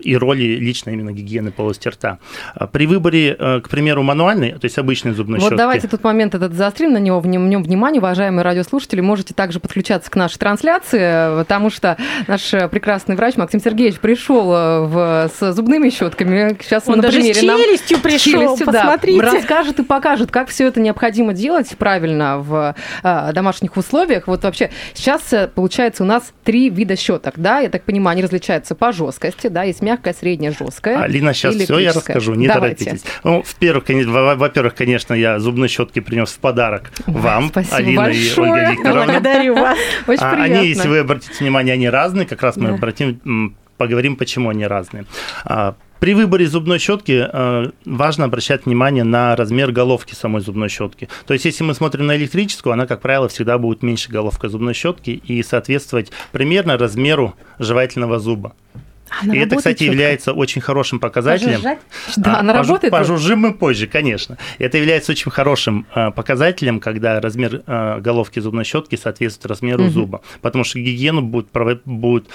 и 0.00 0.16
роли 0.16 0.42
личной 0.42 0.94
именно 0.94 1.12
гигиены 1.12 1.50
полости 1.50 1.88
рта. 1.88 2.18
При 2.72 2.86
выборе, 2.86 3.36
э, 3.38 3.60
к 3.60 3.68
примеру, 3.68 4.02
мануальной, 4.02 4.52
то 4.52 4.64
есть 4.64 4.78
обычной 4.78 5.12
зубной 5.12 5.38
вот 5.38 5.44
щетки. 5.44 5.54
Вот 5.54 5.58
давайте 5.58 5.88
тут 5.88 6.02
момент 6.04 6.34
этот 6.34 6.54
заострим, 6.54 6.92
на 6.92 6.98
него 6.98 7.20
в 7.20 7.26
нем 7.26 7.62
внимание, 7.62 8.00
уважаемые 8.00 8.42
радиослушатели, 8.42 9.00
можете 9.00 9.34
также 9.34 9.60
подключаться 9.60 10.10
к 10.10 10.16
нашей 10.16 10.38
трансляции, 10.38 11.36
потому 11.38 11.70
что 11.70 11.96
наш 12.26 12.50
прекрасный 12.70 13.16
врач 13.16 13.36
Максим 13.36 13.60
Сергеевич 13.60 13.98
пришел 13.98 14.52
э, 14.52 14.80
в, 14.86 15.30
с 15.34 15.52
зубными 15.52 15.90
щетками. 15.90 16.56
Сейчас 16.60 16.84
он 16.86 16.96
на 16.96 17.02
даже 17.02 17.18
примере 17.18 17.34
с 17.34 17.38
челюстью 17.40 17.96
нам, 17.96 18.02
пришел, 18.02 18.32
челюстью, 18.32 18.66
посмотрите. 18.66 19.20
Да, 19.20 19.32
расскажет 19.32 19.78
и 19.78 19.82
покажет, 19.82 20.30
как 20.30 20.48
все 20.48 20.66
это 20.66 20.80
необходимо 20.80 21.32
делать 21.32 21.74
правильно 21.76 22.38
в 22.38 22.74
а, 23.02 23.32
домашних 23.32 23.76
условиях. 23.76 24.26
Вот 24.26 24.42
вообще 24.44 24.70
сейчас 24.94 25.22
получается 25.54 26.02
у 26.02 26.06
нас 26.06 26.32
три 26.44 26.70
вида 26.70 26.96
щеток, 26.96 27.34
да, 27.36 27.60
я 27.60 27.68
так 27.68 27.84
понимаю, 27.84 28.14
они 28.14 28.22
различаются 28.22 28.74
по 28.74 28.92
жесткости, 28.92 29.48
да, 29.48 29.64
есть 29.64 29.82
мягкая, 29.90 30.14
средняя, 30.14 30.52
жесткая. 30.52 31.02
Алина, 31.02 31.34
сейчас 31.34 31.56
все 31.56 31.78
я 31.78 31.92
расскажу, 31.92 32.34
не 32.34 32.46
Давайте. 32.46 32.84
торопитесь. 32.84 33.08
Ну, 33.24 33.42
во-первых, 33.42 34.38
во-первых, 34.38 34.74
конечно, 34.74 35.14
я 35.14 35.38
зубные 35.38 35.68
щетки 35.68 36.00
принес 36.00 36.30
в 36.30 36.38
подарок 36.38 36.92
вам, 37.06 37.48
Спасибо 37.48 37.76
Алина 37.76 38.02
большое. 38.02 38.48
и 38.48 38.52
Ольга 38.52 38.70
Викторовна. 38.72 39.12
Благодарю 39.12 39.54
вас. 39.54 39.78
Очень 40.06 40.22
а, 40.22 40.34
приятно. 40.34 40.58
Они, 40.58 40.68
если 40.68 40.88
вы 40.88 40.98
обратите 40.98 41.34
внимание, 41.40 41.74
они 41.74 41.88
разные, 41.88 42.26
как 42.26 42.42
раз 42.42 42.56
мы 42.56 42.68
да. 42.68 42.74
обратим, 42.74 43.56
поговорим, 43.76 44.16
почему 44.16 44.50
они 44.50 44.66
разные. 44.66 45.06
А, 45.44 45.74
при 46.00 46.14
выборе 46.14 46.46
зубной 46.46 46.78
щетки 46.78 47.28
э, 47.30 47.70
важно 47.84 48.24
обращать 48.24 48.64
внимание 48.64 49.04
на 49.04 49.36
размер 49.36 49.70
головки 49.70 50.14
самой 50.14 50.40
зубной 50.40 50.70
щетки. 50.70 51.10
То 51.26 51.34
есть, 51.34 51.44
если 51.44 51.62
мы 51.62 51.74
смотрим 51.74 52.06
на 52.06 52.16
электрическую, 52.16 52.72
она, 52.72 52.86
как 52.86 53.02
правило, 53.02 53.28
всегда 53.28 53.58
будет 53.58 53.82
меньше 53.82 54.10
головка 54.10 54.48
зубной 54.48 54.72
щетки 54.72 55.10
и 55.10 55.42
соответствовать 55.42 56.10
примерно 56.32 56.78
размеру 56.78 57.34
жевательного 57.58 58.18
зуба. 58.18 58.54
Она 59.22 59.34
и 59.34 59.38
это, 59.38 59.56
кстати, 59.56 59.78
четко. 59.80 59.92
является 59.92 60.32
очень 60.32 60.60
хорошим 60.60 61.00
показателем. 61.00 61.52
Пожужжать? 61.52 61.78
Да, 62.16 62.38
она 62.38 62.54
пожу, 62.54 62.68
работает. 62.68 62.90
Пожужжим 62.92 63.40
мы 63.40 63.54
позже, 63.54 63.86
конечно. 63.86 64.38
Это 64.58 64.78
является 64.78 65.12
очень 65.12 65.30
хорошим 65.30 65.86
э, 65.94 66.10
показателем, 66.10 66.80
когда 66.80 67.20
размер 67.20 67.62
э, 67.66 68.00
головки 68.00 68.40
зубной 68.40 68.64
щетки 68.64 68.96
соответствует 68.96 69.50
размеру 69.50 69.84
угу. 69.84 69.90
зуба, 69.90 70.20
потому 70.40 70.64
что 70.64 70.78
гигиену 70.78 71.22
будут, 71.22 71.50
пров... 71.50 71.78
будут 71.84 72.28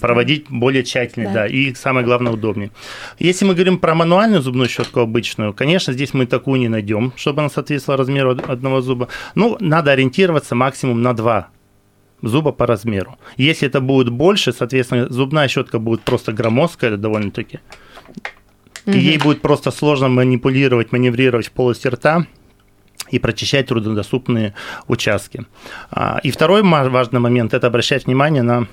проводить 0.00 0.46
более 0.48 0.82
тщательно, 0.82 1.26
да. 1.26 1.32
да, 1.32 1.46
и 1.46 1.74
самое 1.74 2.04
главное 2.04 2.32
удобнее. 2.32 2.70
Если 3.18 3.44
мы 3.44 3.54
говорим 3.54 3.78
про 3.78 3.94
мануальную 3.94 4.42
зубную 4.42 4.68
щетку 4.68 5.00
обычную, 5.00 5.52
конечно, 5.52 5.92
здесь 5.92 6.14
мы 6.14 6.26
такую 6.26 6.60
не 6.60 6.68
найдем, 6.68 7.12
чтобы 7.16 7.40
она 7.40 7.50
соответствовала 7.50 7.98
размеру 7.98 8.30
одного 8.30 8.80
зуба. 8.80 9.08
Ну, 9.34 9.56
надо 9.60 9.92
ориентироваться 9.92 10.54
максимум 10.54 11.02
на 11.02 11.12
два 11.12 11.48
зуба 12.22 12.52
по 12.52 12.66
размеру. 12.66 13.16
Если 13.36 13.68
это 13.68 13.80
будет 13.80 14.10
больше, 14.10 14.52
соответственно, 14.52 15.08
зубная 15.10 15.48
щетка 15.48 15.78
будет 15.78 16.02
просто 16.02 16.32
громоздкая 16.32 16.96
довольно-таки. 16.96 17.60
Угу. 18.86 18.96
И 18.96 18.98
ей 18.98 19.18
будет 19.18 19.42
просто 19.42 19.70
сложно 19.70 20.08
манипулировать, 20.08 20.92
маневрировать 20.92 21.48
в 21.48 21.52
полости 21.52 21.88
рта 21.88 22.26
и 23.10 23.18
прочищать 23.18 23.66
труднодоступные 23.66 24.54
участки. 24.88 25.46
А, 25.90 26.20
и 26.22 26.30
второй 26.30 26.62
важный 26.62 27.20
момент– 27.20 27.54
это 27.54 27.66
обращать 27.66 28.06
внимание 28.06 28.42
на 28.42 28.66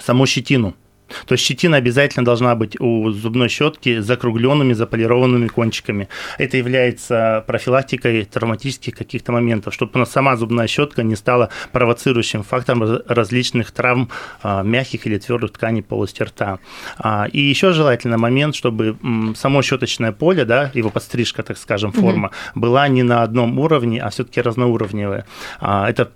саму 0.00 0.26
щетину– 0.26 0.74
то 1.26 1.32
есть 1.32 1.44
щетина 1.44 1.76
обязательно 1.76 2.24
должна 2.24 2.54
быть 2.54 2.80
у 2.80 3.10
зубной 3.10 3.48
щетки 3.48 4.00
с 4.00 4.04
закругленными, 4.04 4.72
заполированными 4.72 5.48
кончиками. 5.48 6.08
Это 6.38 6.56
является 6.56 7.44
профилактикой 7.46 8.24
травматических 8.24 8.94
каких-то 8.94 9.32
моментов, 9.32 9.74
чтобы 9.74 10.04
сама 10.06 10.36
зубная 10.36 10.66
щетка 10.66 11.02
не 11.02 11.16
стала 11.16 11.50
провоцирующим 11.72 12.42
фактором 12.42 13.00
различных 13.06 13.70
травм 13.70 14.10
а, 14.42 14.62
мягких 14.62 15.06
или 15.06 15.18
твердых 15.18 15.52
тканей 15.52 15.82
полости 15.82 16.22
рта. 16.22 16.58
А, 16.98 17.26
и 17.30 17.40
еще 17.40 17.72
желательный 17.72 18.18
момент, 18.18 18.54
чтобы 18.54 18.96
само 19.36 19.62
щеточное 19.62 20.12
поле, 20.12 20.44
да, 20.44 20.70
его 20.74 20.90
подстрижка, 20.90 21.42
так 21.42 21.58
скажем, 21.58 21.92
форма, 21.92 22.28
угу. 22.28 22.60
была 22.60 22.88
не 22.88 23.02
на 23.02 23.22
одном 23.22 23.58
уровне, 23.58 24.00
а 24.00 24.10
все-таки 24.10 24.40
разноуровневая. 24.40 25.26
А, 25.60 25.88
это 25.88 26.10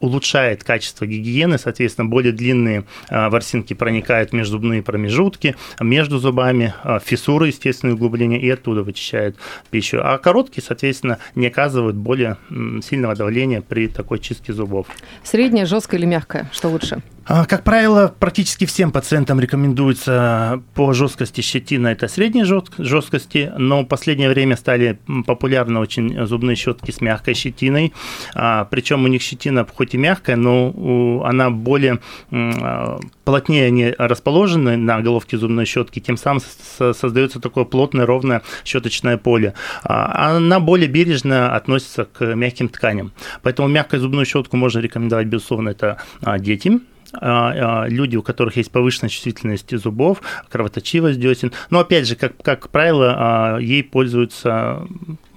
улучшает 0.00 0.64
качество 0.64 1.06
гигиены, 1.06 1.58
соответственно, 1.58 2.08
более 2.08 2.32
длинные 2.32 2.84
а, 3.08 3.30
ворсинки 3.30 3.74
проникают 3.74 4.30
в 4.30 4.32
межзубные 4.32 4.82
промежутки, 4.82 5.56
между 5.78 6.18
зубами, 6.18 6.74
а, 6.82 6.98
фиссуры, 6.98 7.48
естественное 7.48 7.94
углубление, 7.94 8.40
и 8.40 8.50
оттуда 8.50 8.82
вычищают 8.82 9.36
пищу. 9.70 10.00
А 10.02 10.18
короткие, 10.18 10.64
соответственно, 10.64 11.18
не 11.34 11.46
оказывают 11.46 11.96
более 11.96 12.38
сильного 12.82 13.14
давления 13.14 13.60
при 13.60 13.88
такой 13.88 14.18
чистке 14.18 14.52
зубов. 14.52 14.86
Средняя, 15.22 15.66
жесткая 15.66 16.00
или 16.00 16.06
мягкая? 16.06 16.50
Что 16.52 16.68
лучше? 16.68 17.02
А, 17.32 17.46
как 17.46 17.62
правило, 17.62 18.12
практически 18.18 18.64
всем 18.64 18.90
пациентам 18.90 19.38
рекомендуется 19.38 20.64
по 20.74 20.92
жесткости 20.92 21.42
щетина 21.42 21.86
это 21.86 22.08
средней 22.08 22.42
жесткости, 22.42 23.52
но 23.56 23.82
в 23.82 23.84
последнее 23.84 24.28
время 24.28 24.56
стали 24.56 24.98
популярны 25.28 25.78
очень 25.78 26.26
зубные 26.26 26.56
щетки 26.56 26.90
с 26.90 27.00
мягкой 27.00 27.34
щетиной. 27.34 27.92
А, 28.34 28.64
Причем 28.64 29.04
у 29.04 29.06
них 29.06 29.22
щетина 29.22 29.64
хоть 29.64 29.94
и 29.94 29.96
мягкая, 29.96 30.34
но 30.34 31.22
она 31.24 31.50
более 31.50 32.00
а, 32.32 32.98
плотнее 33.24 33.66
они 33.66 33.94
расположены 33.96 34.76
на 34.76 35.00
головке 35.00 35.38
зубной 35.38 35.66
щетки, 35.66 36.00
тем 36.00 36.16
самым 36.16 36.42
создается 36.78 37.38
такое 37.38 37.64
плотное, 37.64 38.06
ровное 38.06 38.42
щеточное 38.64 39.18
поле. 39.18 39.54
Она 39.84 40.58
более 40.58 40.88
бережно 40.88 41.54
относится 41.54 42.06
к 42.06 42.34
мягким 42.34 42.68
тканям. 42.68 43.12
Поэтому 43.42 43.68
мягкую 43.68 44.00
зубную 44.00 44.26
щетку 44.26 44.56
можно 44.56 44.80
рекомендовать, 44.80 45.28
безусловно, 45.28 45.68
это 45.68 45.98
детям, 46.40 46.82
люди, 47.12 48.16
у 48.16 48.22
которых 48.22 48.56
есть 48.56 48.70
повышенная 48.70 49.10
чувствительность 49.10 49.76
зубов, 49.76 50.22
кровоточивость 50.48 51.20
десен. 51.20 51.52
Но 51.70 51.80
опять 51.80 52.06
же, 52.06 52.16
как, 52.16 52.36
как 52.42 52.68
правило, 52.68 53.14
а, 53.16 53.58
ей 53.58 53.82
пользуются 53.82 54.86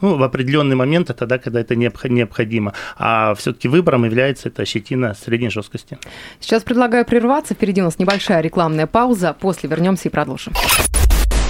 ну, 0.02 0.18
в 0.18 0.24
определенный 0.24 0.76
момент, 0.76 1.08
тогда, 1.18 1.38
когда 1.38 1.62
это 1.62 1.76
необходимо. 1.76 2.74
А 2.98 3.34
все-таки 3.36 3.68
выбором 3.68 4.06
является 4.06 4.50
эта 4.50 4.66
щетина 4.66 5.14
средней 5.14 5.50
жесткости. 5.50 5.98
Сейчас 6.40 6.64
предлагаю 6.64 7.06
прерваться. 7.06 7.54
Впереди 7.54 7.82
у 7.82 7.86
нас 7.86 8.00
небольшая 8.00 8.42
рекламная 8.42 8.88
пауза. 8.88 9.36
После 9.40 9.70
вернемся 9.70 10.10
и 10.10 10.12
продолжим. 10.12 10.54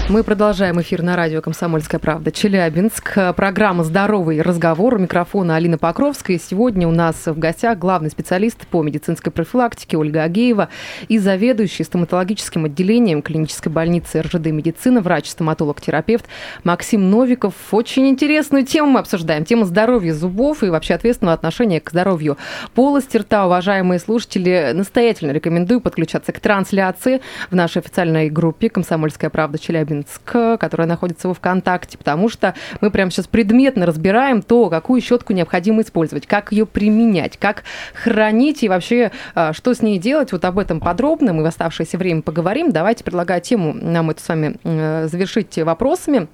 Мы 0.10 0.22
продолжаем 0.24 0.81
эфир 0.81 1.01
на 1.01 1.15
радио 1.15 1.41
«Комсомольская 1.41 1.98
правда» 1.98 2.29
Челябинск. 2.29 3.17
Программа 3.38 3.86
«Здоровый 3.86 4.41
разговор». 4.41 4.95
У 4.95 4.98
микрофона 4.98 5.55
Алина 5.55 5.77
Покровская. 5.77 6.38
Сегодня 6.38 6.89
у 6.89 6.91
нас 6.91 7.25
в 7.25 7.39
гостях 7.39 7.79
главный 7.79 8.10
специалист 8.10 8.67
по 8.67 8.83
медицинской 8.83 9.31
профилактике 9.31 9.95
Ольга 9.95 10.24
Агеева 10.24 10.67
и 11.07 11.19
заведующий 11.19 11.86
стоматологическим 11.86 12.65
отделением 12.65 13.22
клинической 13.22 13.72
больницы 13.72 14.22
РЖД 14.22 14.48
«Медицина», 14.48 15.00
врач-стоматолог-терапевт 15.00 16.25
Максим 16.65 17.10
Новиков. 17.10 17.53
Очень 17.72 18.10
интересную 18.10 18.65
тему 18.65 18.91
мы 18.91 19.00
обсуждаем. 19.00 19.45
Тему 19.45 19.63
здоровья 19.63 20.13
зубов 20.13 20.63
и 20.63 20.69
вообще 20.69 20.95
ответственного 20.95 21.33
отношения 21.33 21.79
к 21.79 21.89
здоровью 21.89 22.38
полости 22.75 23.15
рта. 23.15 23.45
Уважаемые 23.45 24.00
слушатели, 24.00 24.72
настоятельно 24.74 25.31
рекомендую 25.31 25.79
подключаться 25.79 26.33
к 26.33 26.41
трансляции 26.41 27.22
в 27.50 27.55
нашей 27.55 27.77
официальной 27.77 28.29
группе 28.29 28.69
«Комсомольская 28.69 29.29
правда» 29.29 29.57
Челябинск 29.57 29.92
Челябинск, 29.93 30.59
которая 30.59 30.88
находится 30.88 31.27
во 31.27 31.33
ВКонтакте, 31.33 31.97
потому 31.97 32.29
что 32.29 32.53
мы 32.81 32.89
прямо 32.89 33.12
сейчас 33.12 33.27
предметно 33.27 33.85
разбираем 33.85 34.41
то, 34.41 34.69
какую 34.69 35.01
щетку 35.01 35.33
необходимо 35.33 35.81
использовать, 35.81 36.25
как 36.25 36.51
ее 36.51 36.65
применять, 36.65 37.38
как 37.38 37.63
хранить 37.93 38.63
и 38.63 38.69
вообще, 38.69 39.12
а, 39.35 39.53
что 39.53 39.73
с 39.73 39.81
ней 39.81 40.00
делать. 40.00 40.31
Вот 40.31 40.43
об 40.45 40.59
этом 40.59 40.79
подробно 40.79 41.33
мы 41.33 41.43
в 41.43 41.45
оставшееся 41.45 41.97
время 41.97 42.21
поговорим. 42.21 42.71
Давайте 42.71 43.03
предлагаю 43.03 43.41
тему 43.41 43.73
нам 43.73 44.09
это 44.09 44.21
с 44.21 44.27
вами 44.27 44.55
э, 44.63 45.07
завершить 45.09 45.57
вопросами. 45.59 46.27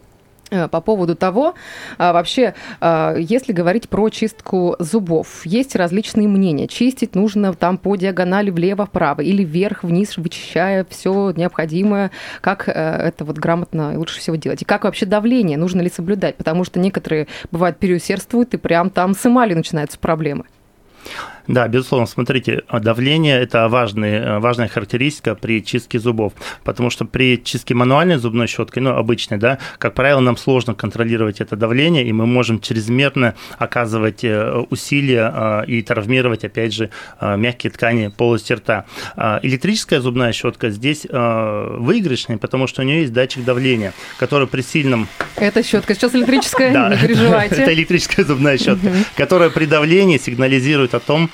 Э, 0.51 0.67
по 0.67 0.81
поводу 0.81 1.15
того, 1.15 1.53
а, 1.97 2.11
вообще, 2.11 2.55
а, 2.81 3.15
если 3.15 3.53
говорить 3.53 3.87
про 3.87 4.09
чистку 4.09 4.75
зубов, 4.79 5.45
есть 5.45 5.75
различные 5.75 6.27
мнения. 6.27 6.67
Чистить 6.67 7.13
нужно 7.13 7.53
там 7.53 7.77
по 7.77 7.95
диагонали 7.95 8.49
влево-вправо 8.49 9.21
или 9.21 9.43
вверх-вниз, 9.43 10.17
вычищая 10.17 10.87
все 10.89 11.31
необходимое. 11.35 12.09
Как 12.41 12.67
э, 12.67 12.71
это 12.71 13.25
вот 13.25 13.37
грамотно 13.37 13.97
лучше 13.97 14.19
всего 14.19 14.37
делать? 14.37 14.63
И 14.63 14.65
как 14.65 14.85
вообще 14.85 15.05
давление? 15.05 15.57
Нужно 15.57 15.81
ли 15.81 15.89
соблюдать? 15.89 16.35
Потому 16.35 16.63
что 16.63 16.79
некоторые, 16.79 17.27
бывают, 17.51 17.77
переусердствуют, 17.77 18.53
и 18.55 18.57
прям 18.57 18.89
там 18.89 19.13
с 19.13 19.23
эмалью 19.25 19.57
начинаются 19.57 19.99
проблемы. 19.99 20.45
Да, 21.49 21.67
безусловно, 21.67 22.05
смотрите, 22.05 22.61
давление– 22.71 23.39
это 23.41 23.67
важный, 23.69 24.39
важная 24.39 24.67
характеристика 24.67 25.33
при 25.33 25.65
чистке 25.65 25.97
зубов, 25.97 26.33
потому 26.63 26.91
что 26.91 27.05
при 27.05 27.43
чистке 27.43 27.73
мануальной 27.73 28.17
зубной 28.17 28.45
щеткой, 28.45 28.83
ну, 28.83 28.91
обычной, 28.91 29.39
да, 29.39 29.57
как 29.79 29.95
правило, 29.95 30.19
нам 30.19 30.37
сложно 30.37 30.75
контролировать 30.75 31.41
это 31.41 31.55
давление, 31.55 32.05
и 32.05 32.13
мы 32.13 32.27
можем 32.27 32.61
чрезмерно 32.61 33.33
оказывать 33.57 34.23
э, 34.23 34.63
усилия 34.69 35.33
э, 35.33 35.65
и 35.65 35.81
травмировать, 35.81 36.45
опять 36.45 36.71
же, 36.71 36.91
э, 37.19 37.35
мягкие 37.35 37.71
ткани 37.71 38.09
полости 38.15 38.53
рта. 38.53 38.85
Электрическая 39.41 40.01
зубная 40.01 40.33
щетка 40.33 40.69
здесь 40.69 41.07
выигрышная, 41.09 42.37
потому 42.37 42.67
что 42.67 42.83
у 42.83 42.85
нее 42.85 43.01
есть 43.01 43.13
датчик 43.13 43.43
давления, 43.43 43.93
который 44.19 44.47
при 44.47 44.61
сильном... 44.61 45.07
Это 45.35 45.63
щетка 45.63 45.95
сейчас 45.95 46.13
электрическая, 46.13 46.89
не 46.89 46.97
переживайте. 46.97 47.55
Это 47.55 47.73
электрическая 47.73 48.23
зубная 48.23 48.59
щетка, 48.59 48.91
которая 49.17 49.49
при 49.49 49.65
давлении 49.65 50.19
сигнализирует 50.19 50.93
о 50.93 50.99
том, 50.99 51.31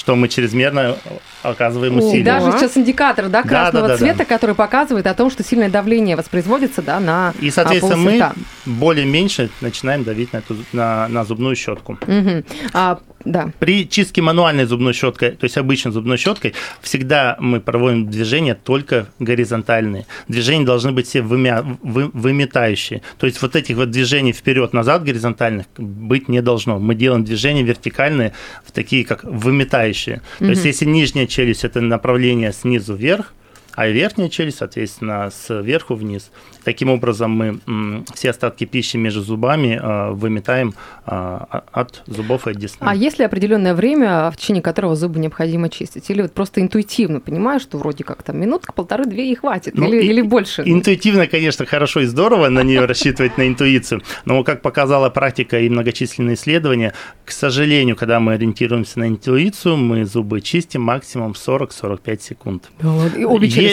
что 0.00 0.16
мы 0.16 0.28
чрезмерно 0.28 0.96
оказываем 1.42 1.98
усилия. 1.98 2.24
Даже 2.24 2.52
сейчас 2.52 2.76
индикатор 2.76 3.28
да, 3.28 3.42
красного 3.42 3.88
да, 3.88 3.94
да, 3.94 3.94
да, 3.94 3.98
цвета, 3.98 4.18
да. 4.18 4.24
который 4.24 4.54
показывает 4.54 5.06
о 5.06 5.14
том, 5.14 5.30
что 5.30 5.42
сильное 5.42 5.70
давление 5.70 6.16
воспроизводится 6.16 6.82
да, 6.82 7.00
на 7.00 7.32
И, 7.40 7.50
соответственно, 7.50 7.96
мы 7.96 8.32
более-меньше 8.66 9.50
начинаем 9.60 10.04
давить 10.04 10.32
на, 10.32 10.38
эту, 10.38 10.56
на, 10.72 11.08
на 11.08 11.24
зубную 11.24 11.56
щетку. 11.56 11.98
Угу. 12.06 12.44
А, 12.72 13.00
да. 13.24 13.52
При 13.58 13.88
чистке 13.88 14.22
мануальной 14.22 14.64
зубной 14.64 14.92
щеткой, 14.92 15.32
то 15.32 15.44
есть 15.44 15.56
обычной 15.58 15.92
зубной 15.92 16.16
щеткой, 16.16 16.54
всегда 16.80 17.36
мы 17.38 17.60
проводим 17.60 18.08
движения 18.08 18.54
только 18.54 19.08
горизонтальные. 19.18 20.06
Движения 20.28 20.64
должны 20.64 20.92
быть 20.92 21.06
все 21.06 21.20
вымя, 21.20 21.64
вы, 21.82 22.10
выметающие. 22.12 23.02
То 23.18 23.26
есть 23.26 23.40
вот 23.42 23.56
этих 23.56 23.76
вот 23.76 23.90
движений 23.90 24.32
вперед-назад 24.32 25.04
горизонтальных 25.04 25.66
быть 25.76 26.28
не 26.28 26.40
должно. 26.40 26.78
Мы 26.78 26.94
делаем 26.94 27.24
движения 27.24 27.62
вертикальные, 27.62 28.32
в 28.64 28.72
такие 28.72 29.04
как 29.04 29.24
выметающие. 29.24 30.22
То 30.38 30.44
угу. 30.44 30.52
есть 30.52 30.64
если 30.64 30.86
нижняя 30.86 31.26
челюсть– 31.30 31.64
это 31.64 31.80
направление 31.80 32.52
снизу 32.52 32.94
вверх, 32.94 33.32
а 33.80 33.88
верхняя 33.88 34.28
челюсть, 34.28 34.58
соответственно, 34.58 35.30
сверху 35.30 35.94
вниз. 35.94 36.30
Таким 36.64 36.90
образом, 36.90 37.30
мы 37.30 38.04
все 38.12 38.28
остатки 38.28 38.66
пищи 38.66 38.98
между 38.98 39.22
зубами 39.22 39.80
э, 39.82 40.10
выметаем 40.10 40.74
э, 41.06 41.38
от 41.72 42.02
зубов 42.06 42.46
и 42.46 42.50
от 42.50 42.58
десны. 42.58 42.84
А 42.86 42.94
есть 42.94 43.18
ли 43.18 43.24
определенное 43.24 43.74
время, 43.74 44.30
в 44.30 44.36
течение 44.36 44.62
которого 44.62 44.96
зубы 44.96 45.18
необходимо 45.18 45.70
чистить? 45.70 46.10
Или 46.10 46.20
вот 46.20 46.32
просто 46.34 46.60
интуитивно 46.60 47.20
понимаешь, 47.20 47.62
что 47.62 47.78
вроде 47.78 48.04
как 48.04 48.22
там 48.22 48.38
минутка, 48.38 48.74
полторы-две 48.74 49.32
и 49.32 49.34
хватит? 49.34 49.78
Ну, 49.78 49.88
или, 49.88 50.02
и, 50.02 50.08
или 50.08 50.20
больше? 50.20 50.62
Интуитивно, 50.66 51.26
конечно, 51.26 51.64
хорошо 51.64 52.00
и 52.00 52.04
здорово 52.04 52.50
на 52.50 52.62
нее 52.62 52.84
рассчитывать 52.84 53.38
на 53.38 53.48
интуицию, 53.48 54.02
но 54.26 54.44
как 54.44 54.60
показала 54.60 55.08
практика 55.08 55.58
и 55.58 55.70
многочисленные 55.70 56.34
исследования, 56.34 56.92
к 57.24 57.32
сожалению, 57.32 57.96
когда 57.96 58.20
мы 58.20 58.34
ориентируемся 58.34 58.98
на 58.98 59.08
интуицию, 59.08 59.78
мы 59.78 60.04
зубы 60.04 60.42
чистим 60.42 60.82
максимум 60.82 61.32
40-45 61.32 62.20
секунд. 62.20 62.70
И 63.16 63.24
обе 63.24 63.48
челюсти? 63.48 63.69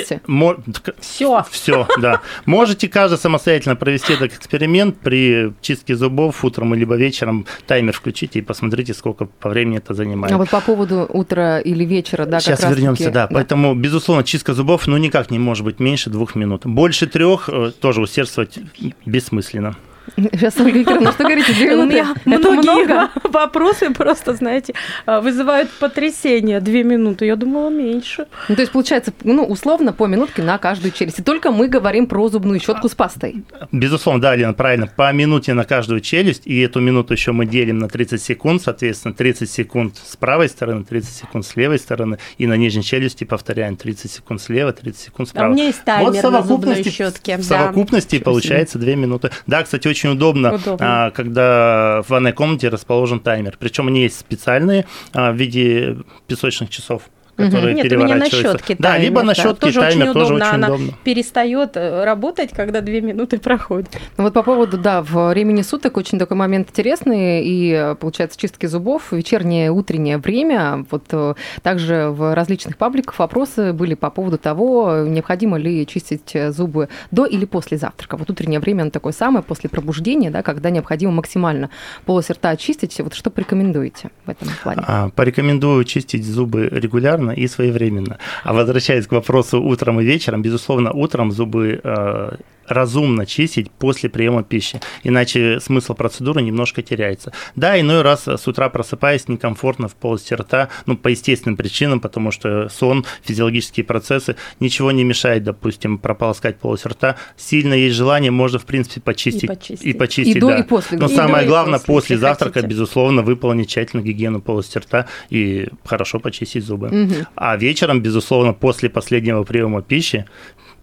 Все. 1.00 1.46
Все, 1.52 1.88
да. 2.00 2.22
Можете 2.46 2.88
каждый 2.88 3.18
самостоятельно 3.18 3.76
провести 3.76 4.14
этот 4.14 4.34
эксперимент 4.34 4.98
при 4.98 5.54
чистке 5.62 5.96
зубов 5.96 6.44
утром 6.44 6.74
либо 6.74 6.96
вечером. 6.96 7.46
Таймер 7.66 7.94
включите 7.94 8.40
и 8.40 8.42
посмотрите, 8.42 8.94
сколько 8.94 9.26
по 9.26 9.50
времени 9.50 9.78
это 9.78 9.94
занимает. 9.94 10.34
А 10.34 10.38
вот 10.38 10.50
по 10.50 10.62
поводу 10.62 11.06
утра 11.10 11.60
или 11.60 11.84
вечера, 11.86 12.26
да, 12.26 12.40
Сейчас 12.40 12.64
вернемся, 12.64 13.06
таки... 13.06 13.14
да. 13.14 13.28
Поэтому, 13.28 13.76
безусловно, 13.76 14.24
чистка 14.24 14.54
зубов, 14.54 14.88
ну, 14.88 14.98
никак 14.98 15.32
не 15.32 15.40
может 15.40 15.66
быть 15.66 15.80
меньше 15.80 16.10
двух 16.10 16.36
минут. 16.36 16.66
Больше 16.66 17.08
трех 17.08 17.50
э, 17.50 17.72
тоже 17.80 18.02
усердствовать 18.02 18.60
бессмысленно. 19.06 19.76
Сейчас, 20.16 20.60
Ольга 20.60 20.80
Викторовна, 20.80 21.12
что 21.12 21.24
говорите? 21.24 21.54
Две 21.54 21.70
минуты? 21.72 21.84
У 21.84 21.90
меня 21.90 22.16
многие 22.26 22.62
много? 22.62 23.10
вопросы 23.38 23.94
просто, 23.94 24.34
знаете, 24.34 24.74
а, 25.06 25.22
вызывают 25.22 25.70
потрясение. 25.72 26.60
Две 26.60 26.84
минуты. 26.84 27.26
Я 27.26 27.36
думала, 27.36 27.70
меньше. 27.70 28.28
Ну, 28.50 28.56
то 28.56 28.62
есть, 28.62 28.72
получается, 28.72 29.14
ну, 29.24 29.44
условно, 29.44 29.94
по 29.94 30.06
минутке 30.06 30.42
на 30.44 30.58
каждую 30.58 30.92
челюсть. 30.92 31.20
И 31.20 31.24
только 31.24 31.52
мы 31.52 31.68
говорим 31.68 32.08
про 32.08 32.30
зубную 32.30 32.60
щетку 32.60 32.90
с 32.90 32.96
пастой. 32.96 33.44
Безусловно, 33.72 34.22
да, 34.22 34.36
Лена, 34.36 34.54
правильно. 34.54 34.88
По 34.88 35.12
минуте 35.12 35.54
на 35.54 35.66
каждую 35.66 36.02
челюсть. 36.02 36.44
И 36.46 36.60
эту 36.60 36.80
минуту 36.80 37.14
еще 37.14 37.32
мы 37.32 37.46
делим 37.46 37.80
на 37.80 37.88
30 37.88 38.22
секунд. 38.22 38.62
Соответственно, 38.62 39.14
30 39.14 39.50
секунд 39.50 39.98
с 39.98 40.16
правой 40.16 40.50
стороны, 40.50 40.84
30 40.84 41.14
секунд 41.14 41.46
с 41.46 41.56
левой 41.56 41.80
стороны. 41.80 42.18
И 42.38 42.48
на 42.48 42.58
нижней 42.58 42.84
челюсти 42.84 43.24
повторяем 43.24 43.76
30 43.76 44.12
секунд 44.12 44.42
слева, 44.42 44.74
30 44.74 45.00
секунд 45.00 45.30
справа. 45.30 45.48
А 45.48 45.52
у 45.52 45.54
меня 45.54 45.66
есть 45.66 45.84
таймер 45.84 46.22
вот 46.22 46.32
на 46.32 46.42
зубной 46.44 46.84
щетке. 46.84 47.38
В 47.38 47.44
совокупности 47.44 48.18
да. 48.18 48.24
получается 48.24 48.80
2 48.80 48.96
минуты. 48.96 49.32
Да, 49.46 49.64
кстати, 49.64 49.88
очень 49.88 49.97
удобно, 50.06 50.56
удобно. 50.56 51.08
А, 51.08 51.12
когда 51.12 52.02
в 52.04 52.10
ванной 52.10 52.34
комнате 52.34 52.70
расположен 52.70 53.20
таймер. 53.20 53.58
Причем 53.60 53.88
они 53.88 54.02
есть 54.02 54.20
специальные 54.20 54.86
а, 55.14 55.32
в 55.32 55.36
виде 55.36 55.98
песочных 56.28 56.70
часов 56.70 57.04
которые 57.38 57.76
Нет, 57.76 57.84
переворачиваются. 57.84 58.36
У 58.36 58.40
меня 58.40 58.52
на 58.52 58.58
щетке 58.58 58.76
да, 58.80 58.90
таймер, 58.90 59.06
либо 59.06 59.24
на 59.24 59.36
щетке 59.36 59.60
тоже 59.60 59.80
таймер, 59.80 60.04
очень 60.04 60.14
тоже 60.14 60.26
удобно. 60.26 60.46
очень 60.46 60.56
Она 60.56 60.68
удобно. 60.68 60.94
перестает 61.04 61.78
э, 61.78 62.04
работать, 62.04 62.52
когда 62.52 62.82
две 62.82 63.02
минуты 63.02 63.38
проходят. 63.38 63.90
Ну 64.18 64.24
вот 64.24 64.34
по 64.34 64.44
поводу, 64.44 64.78
да, 64.78 65.02
в 65.02 65.30
времени 65.30 65.62
суток 65.62 65.98
очень 65.98 66.18
такой 66.20 66.36
момент 66.36 66.70
интересный, 66.70 67.44
и 67.46 67.96
получается 68.00 68.40
чистки 68.40 68.66
зубов, 68.66 69.12
вечернее, 69.12 69.72
утреннее 69.72 70.18
время, 70.18 70.86
вот 70.90 71.04
э, 71.12 71.36
также 71.62 72.10
в 72.10 72.34
различных 72.34 72.78
пабликах 72.78 73.18
вопросы 73.20 73.72
были 73.74 73.94
по 73.94 74.10
поводу 74.10 74.38
того, 74.38 75.04
необходимо 75.08 75.58
ли 75.58 75.86
чистить 75.86 76.36
зубы 76.50 76.90
до 77.12 77.26
или 77.26 77.46
после 77.46 77.78
завтрака. 77.78 78.18
Вот 78.18 78.30
утреннее 78.30 78.60
время, 78.60 78.82
оно 78.84 78.92
такое 78.92 79.14
самое, 79.14 79.44
после 79.44 79.70
пробуждения, 79.70 80.32
да, 80.32 80.42
когда 80.42 80.70
необходимо 80.70 81.12
максимально 81.12 81.70
полость 82.06 82.32
рта 82.32 82.50
очистить. 82.50 83.00
Вот 83.00 83.14
что 83.14 83.30
порекомендуете 83.30 84.10
в 84.26 84.30
этом 84.30 84.48
плане? 84.64 84.84
А, 84.88 85.10
порекомендую 85.10 85.84
чистить 85.84 86.26
зубы 86.26 86.68
регулярно 86.72 87.27
и 87.32 87.48
своевременно. 87.48 88.18
А 88.44 88.54
возвращаясь 88.54 89.08
к 89.08 89.12
вопросу 89.12 89.62
утром 89.62 90.00
и 90.00 90.06
вечером, 90.06 90.42
безусловно, 90.42 90.92
утром 90.92 91.32
зубы 91.32 91.80
э, 91.84 92.38
разумно 92.68 93.26
чистить 93.26 93.72
после 93.72 94.10
приема 94.10 94.44
пищи, 94.44 94.80
иначе 95.04 95.60
смысл 95.60 95.94
процедуры 95.94 96.42
немножко 96.42 96.82
теряется. 96.82 97.32
Да, 97.56 97.80
иной 97.80 98.02
раз 98.02 98.28
с 98.28 98.48
утра 98.48 98.70
просыпаясь 98.70 99.28
некомфортно 99.28 99.88
в 99.88 99.96
полости 99.96 100.34
рта, 100.34 100.70
ну, 100.86 100.98
по 100.98 101.08
естественным 101.10 101.58
причинам, 101.58 102.00
потому 102.00 102.32
что 102.32 102.70
сон, 102.70 103.06
физиологические 103.24 103.86
процессы, 103.86 104.36
ничего 104.60 104.92
не 104.92 105.04
мешает, 105.04 105.44
допустим, 105.44 105.98
прополоскать 105.98 106.60
полость 106.60 106.86
рта. 106.86 107.16
Сильно 107.36 107.74
есть 107.74 107.96
желание, 107.96 108.32
можно, 108.32 108.60
в 108.60 108.66
принципе, 108.66 109.02
почистить. 109.02 109.44
И 109.44 109.48
почистить, 109.48 109.86
и, 109.86 109.94
почистить, 109.94 110.36
и 110.36 110.40
до, 110.40 110.48
да. 110.48 110.58
и 110.60 110.64
после. 110.64 110.98
Но 110.98 111.08
и 111.08 111.16
самое 111.16 111.44
до, 111.44 111.50
главное, 111.50 111.80
после, 111.80 111.94
после 111.94 112.18
завтрака, 112.18 112.54
хотите. 112.54 112.68
безусловно, 112.70 113.22
выполнить 113.22 113.70
тщательно 113.70 114.02
гигиену 114.02 114.42
полости 114.42 114.78
рта 114.78 115.08
и 115.30 115.68
хорошо 115.86 116.20
почистить 116.20 116.64
зубы. 116.64 116.88
Угу. 116.88 117.14
А 117.36 117.56
вечером, 117.58 118.02
безусловно, 118.02 118.54
после 118.54 118.90
последнего 118.90 119.44
приема 119.44 119.82
пищи, 119.82 120.26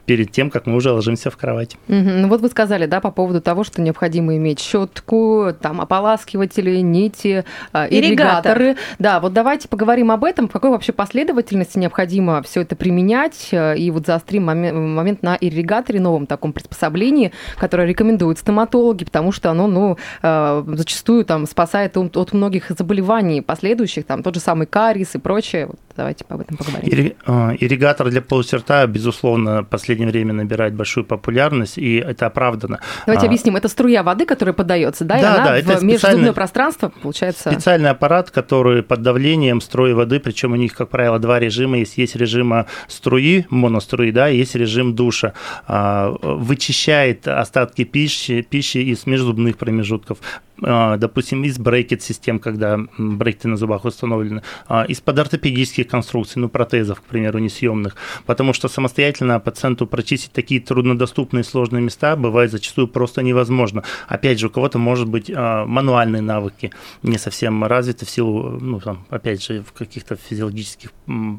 перед 0.07 0.31
тем, 0.31 0.51
как 0.51 0.67
мы 0.67 0.77
уже 0.77 0.91
ложимся 0.93 1.31
в 1.31 1.37
кровать. 1.37 1.77
Угу. 1.89 1.97
Ну 1.97 2.29
вот 2.29 2.41
вы 2.41 2.49
сказали, 2.49 2.87
да, 2.87 3.01
по 3.01 3.11
поводу 3.11 3.41
того, 3.41 3.65
что 3.65 3.81
необходимо 3.81 4.37
иметь 4.37 4.61
щетку, 4.61 5.53
там 5.61 5.81
ополаскиватели, 5.81 6.79
нити, 6.79 7.45
а, 7.73 7.87
ирригаторы. 7.87 8.65
Ирригатор. 8.65 8.85
Да, 8.99 9.21
вот 9.21 9.33
давайте 9.33 9.69
поговорим 9.69 10.11
об 10.11 10.25
этом, 10.25 10.49
в 10.49 10.53
какой 10.53 10.71
вообще 10.71 10.93
последовательности 10.93 11.79
необходимо 11.79 12.43
все 12.43 12.63
это 12.63 12.77
применять, 12.77 13.49
э, 13.53 13.77
и 13.77 13.91
вот 13.91 14.07
заострим 14.07 14.45
момент, 14.45 14.77
момент 14.77 15.23
на 15.23 15.37
ирригаторе, 15.41 16.01
новом 16.01 16.27
таком 16.27 16.53
приспособлении, 16.53 17.33
которое 17.57 17.87
рекомендуют 17.87 18.39
стоматологи, 18.39 19.05
потому 19.05 19.33
что 19.33 19.51
оно, 19.51 19.67
ну, 19.67 19.99
э, 20.23 20.65
зачастую 20.67 21.25
там 21.25 21.47
спасает 21.47 21.97
от 21.97 22.33
многих 22.33 22.71
заболеваний 22.71 23.41
последующих, 23.41 24.05
там 24.05 24.23
тот 24.23 24.35
же 24.35 24.41
самый 24.41 24.67
кариес 24.67 25.15
и 25.15 25.19
прочее. 25.19 25.67
Вот 25.67 25.79
давайте 25.97 26.25
об 26.29 26.41
этом 26.41 26.57
поговорим. 26.57 27.15
А, 27.27 27.53
ирригатор 27.59 28.11
для 28.11 28.23
полости 28.23 28.55
рта, 28.55 28.87
безусловно, 28.87 29.65
последний 29.65 29.95
последнее 29.95 30.11
время 30.11 30.33
набирает 30.33 30.75
большую 30.75 31.05
популярность, 31.05 31.79
и 31.79 31.97
это 31.97 32.27
оправдано. 32.27 32.81
Давайте 33.07 33.27
а, 33.27 33.29
объясним. 33.29 33.57
Это 33.57 33.69
струя 33.69 34.03
воды, 34.03 34.27
которая 34.27 34.53
подается, 34.53 35.05
да? 35.05 35.15
Да, 35.15 35.21
и 35.21 35.25
она 35.25 35.45
да, 35.45 35.59
это 35.59 35.77
в 35.79 35.85
межзубное 35.85 36.33
пространство, 36.33 36.93
получается... 37.03 37.51
Специальный 37.51 37.91
аппарат, 37.91 38.31
который 38.31 38.83
под 38.83 39.03
давлением 39.03 39.61
струи 39.61 39.93
воды, 39.93 40.21
причем 40.21 40.53
у 40.53 40.57
них, 40.57 40.75
как 40.75 40.89
правило, 40.89 41.19
два 41.19 41.39
режима 41.39 41.79
есть. 41.79 41.99
Есть 41.99 42.17
режим 42.17 42.67
струи, 42.89 43.47
моноструи, 43.51 44.11
да, 44.11 44.29
есть 44.29 44.55
режим 44.55 44.95
душа. 44.95 45.33
А, 45.67 46.15
вычищает 46.23 47.29
остатки 47.29 47.85
пищи, 47.85 48.43
пищи 48.43 48.79
из 48.79 49.07
межзубных 49.07 49.57
промежутков 49.57 50.19
допустим, 50.61 51.45
из 51.45 51.59
брекет-систем, 51.59 52.39
когда 52.39 52.79
брекеты 52.97 53.49
на 53.49 53.57
зубах 53.57 53.85
установлены, 53.85 54.43
а, 54.69 54.85
из-под 54.85 55.19
ортопедических 55.19 55.89
конструкций, 55.89 56.41
ну, 56.41 56.49
протезов, 56.49 57.01
к 57.01 57.05
примеру, 57.05 57.39
несъемных, 57.41 57.97
потому 58.27 58.53
что 58.53 58.69
самостоятельно 58.69 59.41
пациенту 59.41 59.87
прочистить 59.87 60.33
такие 60.33 60.61
труднодоступные 60.61 61.45
сложные 61.45 61.83
места 61.83 62.17
бывает 62.17 62.51
зачастую 62.51 62.89
просто 62.89 63.23
невозможно. 63.23 63.83
Опять 64.09 64.39
же, 64.39 64.47
у 64.47 64.51
кого-то, 64.51 64.79
может 64.79 65.09
быть, 65.09 65.31
а, 65.35 65.67
мануальные 65.67 66.23
навыки 66.23 66.71
не 67.03 67.19
совсем 67.19 67.65
развиты 67.65 68.07
в 68.07 68.11
силу, 68.11 68.59
ну, 68.61 68.81
там, 68.81 69.07
опять 69.11 69.45
же, 69.45 69.63
в 69.63 69.73
каких-то 69.73 70.17
физиологических 70.17 70.93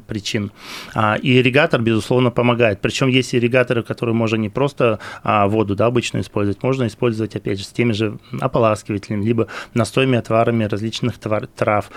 причин. 0.06 0.52
И 1.22 1.38
ирригатор, 1.38 1.80
безусловно, 1.80 2.30
помогает. 2.30 2.80
Причем 2.80 3.08
есть 3.08 3.34
ирригаторы, 3.34 3.82
которые 3.82 4.14
можно 4.14 4.36
не 4.36 4.48
просто 4.48 4.98
воду, 5.24 5.74
да, 5.74 5.86
обычно 5.86 6.20
использовать, 6.20 6.62
можно 6.62 6.86
использовать, 6.86 7.34
опять 7.36 7.58
же, 7.58 7.64
с 7.64 7.68
теми 7.68 7.92
же 7.92 8.18
ополаскивателями, 8.40 9.05
успокоительными, 9.06 9.24
либо 9.24 9.46
настоями, 9.74 10.18
отварами 10.18 10.64
различных 10.64 11.18
трав. 11.18 11.90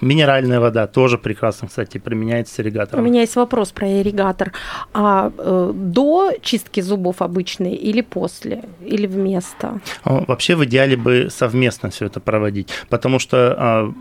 Минеральная 0.00 0.60
вода 0.60 0.86
тоже 0.86 1.18
прекрасно, 1.18 1.68
кстати, 1.68 1.98
применяется 1.98 2.54
с 2.54 2.60
ирригатором. 2.60 3.04
У 3.04 3.06
меня 3.06 3.20
есть 3.20 3.36
вопрос 3.36 3.72
про 3.72 3.88
ирригатор. 3.88 4.52
А 4.92 5.32
э, 5.36 5.72
до 5.74 6.32
чистки 6.42 6.80
зубов 6.82 7.22
обычной 7.22 7.74
или 7.74 8.02
после, 8.02 8.62
или 8.86 9.06
вместо? 9.06 9.80
Вообще 10.04 10.54
в 10.54 10.64
идеале 10.64 10.96
бы 10.96 11.28
совместно 11.30 11.90
все 11.90 12.06
это 12.06 12.20
проводить, 12.20 12.68
потому 12.88 13.18
что 13.18 13.54
а, 13.58 13.92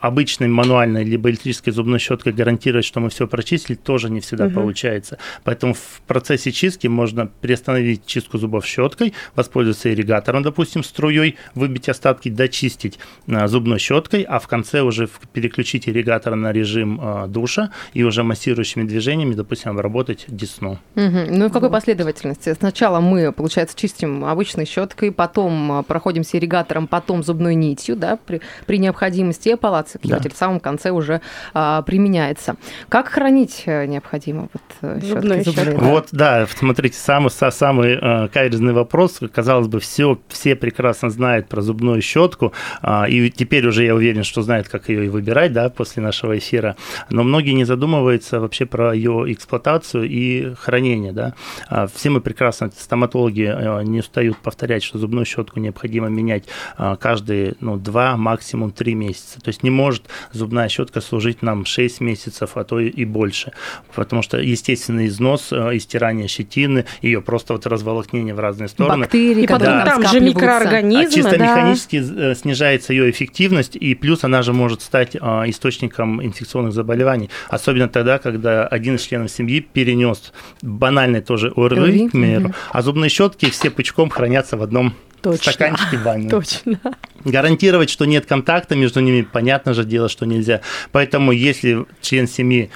обычной 0.00 0.48
мануальной 0.48 1.04
либо 1.04 1.30
электрической 1.30 1.72
зубной 1.72 1.98
щеткой 1.98 2.32
гарантировать, 2.32 2.84
что 2.84 3.00
мы 3.00 3.08
все 3.10 3.26
прочистили, 3.26 3.76
тоже 3.76 4.10
не 4.10 4.20
всегда 4.20 4.46
угу. 4.46 4.54
получается. 4.54 5.18
Поэтому 5.44 5.74
в 5.74 6.00
процессе 6.06 6.52
чистки 6.52 6.86
можно 6.86 7.26
приостановить 7.26 8.06
чистку 8.06 8.38
зубов 8.38 8.66
щеткой, 8.66 9.14
воспользоваться 9.34 9.92
ирригатором, 9.92 10.42
допустим, 10.42 10.82
струей, 10.84 11.36
выбить 11.54 11.88
остатки, 11.96 12.28
дочистить 12.28 12.98
а, 13.28 13.48
зубной 13.48 13.78
щеткой, 13.78 14.22
а 14.22 14.38
в 14.38 14.46
конце 14.46 14.82
уже 14.82 15.08
переключить 15.32 15.88
ирригатор 15.88 16.34
на 16.34 16.52
режим 16.52 17.00
а, 17.02 17.26
душа 17.26 17.70
и 17.94 18.04
уже 18.04 18.22
массирующими 18.22 18.84
движениями, 18.84 19.34
допустим, 19.34 19.72
обработать 19.72 20.26
десну. 20.28 20.78
Угу. 20.94 21.20
Ну 21.30 21.46
и 21.46 21.48
в 21.48 21.52
какой 21.52 21.68
вот. 21.68 21.72
последовательности? 21.72 22.54
Сначала 22.54 23.00
мы, 23.00 23.32
получается, 23.32 23.76
чистим 23.76 24.24
обычной 24.24 24.66
щеткой, 24.66 25.10
потом 25.10 25.72
а, 25.72 25.82
проходимся 25.82 26.36
ирригатором, 26.38 26.86
потом 26.86 27.22
зубной 27.22 27.54
нитью, 27.54 27.96
да, 27.96 28.18
при, 28.26 28.40
при 28.66 28.78
необходимости, 28.78 29.48
апеллация, 29.50 29.98
кстати, 30.00 30.24
да. 30.24 30.30
в 30.30 30.36
самом 30.36 30.60
конце 30.60 30.90
уже 30.90 31.20
а, 31.54 31.82
применяется. 31.82 32.56
Как 32.88 33.08
хранить 33.08 33.62
э, 33.66 33.86
необходимо 33.86 34.48
вот, 34.52 34.62
э, 34.82 35.00
щетки 35.00 35.42
зубные? 35.42 35.76
Вот, 35.76 36.08
да, 36.12 36.46
смотрите, 36.46 36.98
самый, 36.98 37.30
самый 37.30 37.98
э, 38.00 38.28
каверзный 38.28 38.72
вопрос. 38.72 39.20
Казалось 39.32 39.68
бы, 39.68 39.80
все, 39.80 40.18
все 40.28 40.54
прекрасно 40.56 41.10
знают 41.10 41.48
про 41.48 41.62
зубную 41.62 41.85
зубную 41.86 42.02
щетку, 42.02 42.52
а, 42.82 43.06
и 43.08 43.30
теперь 43.30 43.66
уже 43.66 43.84
я 43.84 43.94
уверен, 43.94 44.24
что 44.24 44.42
знает, 44.42 44.68
как 44.68 44.88
ее 44.88 45.06
и 45.06 45.08
выбирать, 45.08 45.52
да, 45.52 45.68
после 45.68 46.02
нашего 46.02 46.36
эфира, 46.36 46.76
но 47.10 47.22
многие 47.22 47.52
не 47.52 47.64
задумываются 47.64 48.40
вообще 48.40 48.66
про 48.66 48.92
ее 48.92 49.24
эксплуатацию 49.28 50.04
и 50.04 50.54
хранение, 50.54 51.12
да. 51.12 51.34
А, 51.68 51.86
все 51.86 52.10
мы 52.10 52.20
прекрасно, 52.20 52.70
стоматологи 52.76 53.46
э, 53.48 53.82
не 53.84 54.00
устают 54.00 54.36
повторять, 54.38 54.82
что 54.82 54.98
зубную 54.98 55.24
щетку 55.24 55.60
необходимо 55.60 56.08
менять 56.08 56.44
а, 56.76 56.96
каждые, 56.96 57.54
ну, 57.60 57.76
два, 57.76 58.16
максимум 58.16 58.72
три 58.72 58.94
месяца, 58.94 59.40
то 59.40 59.48
есть 59.48 59.62
не 59.62 59.70
может 59.70 60.02
зубная 60.32 60.68
щетка 60.68 61.00
служить 61.00 61.42
нам 61.42 61.64
6 61.64 62.00
месяцев, 62.00 62.56
а 62.56 62.64
то 62.64 62.80
и 62.80 63.04
больше, 63.04 63.52
потому 63.94 64.22
что 64.22 64.38
естественный 64.38 65.06
износ, 65.06 65.52
э, 65.52 65.76
истирание 65.76 66.28
щетины, 66.28 66.84
ее 67.02 67.20
просто 67.20 67.52
вот 67.52 67.66
разволокнение 67.66 68.34
в 68.34 68.40
разные 68.40 68.68
стороны. 68.68 69.04
Бактерии, 69.04 69.44
и 69.44 69.46
потом 69.46 69.66
да. 69.66 69.84
там 69.84 70.06
же 70.08 70.20
микроорганизмы, 70.20 71.06
а 71.06 71.10
чисто 71.10 71.38
да. 71.38 71.54
Механически 71.76 72.20
э, 72.20 72.34
снижается 72.34 72.92
ее 72.92 73.10
эффективность, 73.10 73.76
и 73.76 73.94
плюс 73.94 74.24
она 74.24 74.42
же 74.42 74.52
может 74.52 74.82
стать 74.82 75.16
а, 75.20 75.44
источником 75.48 76.24
инфекционных 76.24 76.72
заболеваний, 76.72 77.30
особенно 77.48 77.88
тогда, 77.88 78.18
когда 78.18 78.66
один 78.66 78.96
из 78.96 79.02
членов 79.02 79.30
семьи 79.30 79.60
перенес 79.60 80.32
банальный 80.62 81.20
тоже 81.20 81.52
ОРВИ, 81.54 82.08
к 82.08 82.12
примеру, 82.12 82.54
а 82.70 82.82
зубные 82.82 83.10
щетки 83.10 83.50
все 83.50 83.70
пучком 83.70 84.10
хранятся 84.10 84.56
в 84.56 84.62
одном 84.62 84.94
Точно. 85.22 85.52
стаканчике 85.52 85.98
бани. 85.98 86.28
Точно. 86.28 86.78
Гарантировать, 87.24 87.90
что 87.90 88.04
нет 88.04 88.26
контакта 88.26 88.76
между 88.76 89.00
ними, 89.00 89.22
понятно 89.22 89.74
же 89.74 89.84
дело, 89.84 90.08
что 90.08 90.26
нельзя. 90.26 90.60
Поэтому, 90.92 91.32
если 91.32 91.86
член 92.00 92.28
семьи 92.28 92.70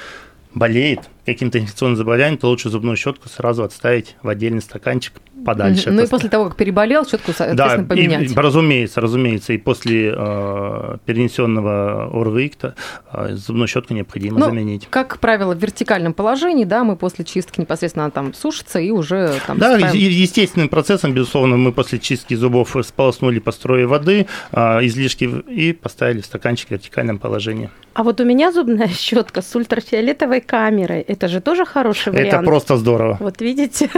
болеет 0.55 1.01
каким-то 1.27 1.59
инфекционным 1.59 1.97
заболеванием, 1.97 2.39
то 2.39 2.49
лучше 2.49 2.71
зубную 2.71 2.97
щетку 2.97 3.29
сразу 3.29 3.63
отставить 3.63 4.17
в 4.23 4.29
отдельный 4.29 4.63
стаканчик 4.63 5.15
подальше. 5.45 5.91
Ну 5.91 6.03
и 6.03 6.07
после 6.07 6.29
того, 6.29 6.47
как 6.47 6.57
переболел, 6.57 7.05
щетку, 7.05 7.33
соответственно, 7.33 7.85
да, 7.85 7.89
поменять. 7.89 8.31
И, 8.31 8.35
разумеется, 8.35 9.01
разумеется, 9.01 9.53
и 9.53 9.59
после 9.59 10.15
э, 10.17 10.97
перенесенного 11.05 12.11
ОРВИКТа 12.13 12.75
э, 13.13 13.35
зубную 13.35 13.69
щетку 13.69 13.95
необходимо 13.95 14.39
ну, 14.39 14.47
заменить. 14.47 14.87
Как 14.91 15.19
правило, 15.19 15.55
в 15.55 15.59
вертикальном 15.59 16.13
положении, 16.13 16.65
да, 16.65 16.85
мы 16.85 16.97
после 16.97 17.25
чистки 17.25 17.61
непосредственно 17.61 18.11
там 18.11 18.35
сушится 18.35 18.79
и 18.79 18.91
уже 18.91 19.35
там. 19.47 19.59
Да, 19.59 19.79
ставим... 19.79 19.99
естественным 19.99 20.69
процессом, 20.69 21.13
безусловно, 21.13 21.57
мы 21.57 21.73
после 21.73 21.99
чистки 21.99 22.35
зубов 22.35 22.77
сполоснули 22.85 23.39
по 23.39 23.53
строе 23.53 23.87
воды, 23.87 24.27
э, 24.53 24.87
излишки 24.87 25.25
и 25.49 25.73
поставили 25.73 26.21
в 26.21 26.27
стаканчик 26.27 26.69
в 26.69 26.71
вертикальном 26.73 27.19
положении. 27.19 27.71
А 27.95 28.03
вот 28.03 28.21
у 28.21 28.25
меня 28.25 28.53
зубная 28.53 28.89
щетка 28.95 29.43
с 29.43 29.55
ультрафиолетовой 29.55 30.41
камерой. 30.41 31.01
Это 31.01 31.29
же 31.29 31.41
тоже 31.41 31.65
хороший 31.65 32.13
вариант. 32.13 32.35
Это 32.35 32.43
просто 32.43 32.77
здорово. 32.77 33.17
Вот 33.21 33.41
видите. 33.41 33.91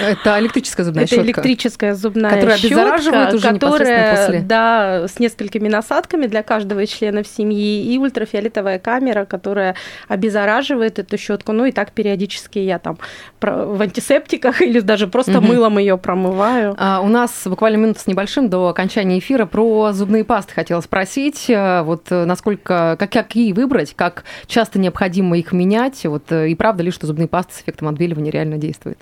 Это 0.00 0.38
электрическая 0.38 0.63
зубная 0.64 1.04
Это 1.04 1.16
щетка. 1.16 1.26
электрическая 1.26 1.94
зубная 1.94 2.30
которая 2.30 2.56
щетка, 2.56 2.76
обеззараживает 2.76 3.34
уже 3.34 3.48
которая, 3.48 4.16
после. 4.16 4.40
Да, 4.40 5.08
с 5.08 5.18
несколькими 5.18 5.68
насадками 5.68 6.26
для 6.26 6.42
каждого 6.42 6.80
из 6.80 6.88
членов 6.90 7.26
семьи 7.26 7.84
и 7.84 7.98
ультрафиолетовая 7.98 8.78
камера, 8.78 9.24
которая 9.24 9.76
обеззараживает 10.08 10.98
эту 10.98 11.18
щетку. 11.18 11.52
Ну 11.52 11.64
и 11.66 11.72
так 11.72 11.92
периодически 11.92 12.58
я 12.58 12.78
там 12.78 12.98
в 13.40 13.82
антисептиках 13.82 14.62
или 14.62 14.80
даже 14.80 15.06
просто 15.06 15.38
угу. 15.38 15.48
мылом 15.48 15.78
ее 15.78 15.98
промываю. 15.98 16.74
А, 16.78 17.00
у 17.00 17.08
нас 17.08 17.42
буквально 17.44 17.76
минут 17.76 17.98
с 17.98 18.06
небольшим 18.06 18.48
до 18.48 18.68
окончания 18.68 19.18
эфира 19.18 19.46
про 19.46 19.92
зубные 19.92 20.24
пасты 20.24 20.54
хотела 20.54 20.80
спросить. 20.80 21.48
Э, 21.48 21.82
вот 21.82 22.06
э, 22.10 22.24
насколько, 22.24 22.96
как, 22.98 23.10
какие 23.10 23.52
выбрать, 23.52 23.94
как 23.94 24.24
часто 24.46 24.78
необходимо 24.78 25.38
их 25.38 25.52
менять, 25.52 26.04
вот 26.04 26.30
э, 26.32 26.48
и 26.50 26.54
правда 26.54 26.82
ли, 26.82 26.90
что 26.90 27.06
зубные 27.06 27.28
пасты 27.28 27.54
с 27.54 27.60
эффектом 27.62 27.88
отбеливания 27.88 28.30
реально 28.30 28.58
действуют? 28.58 28.98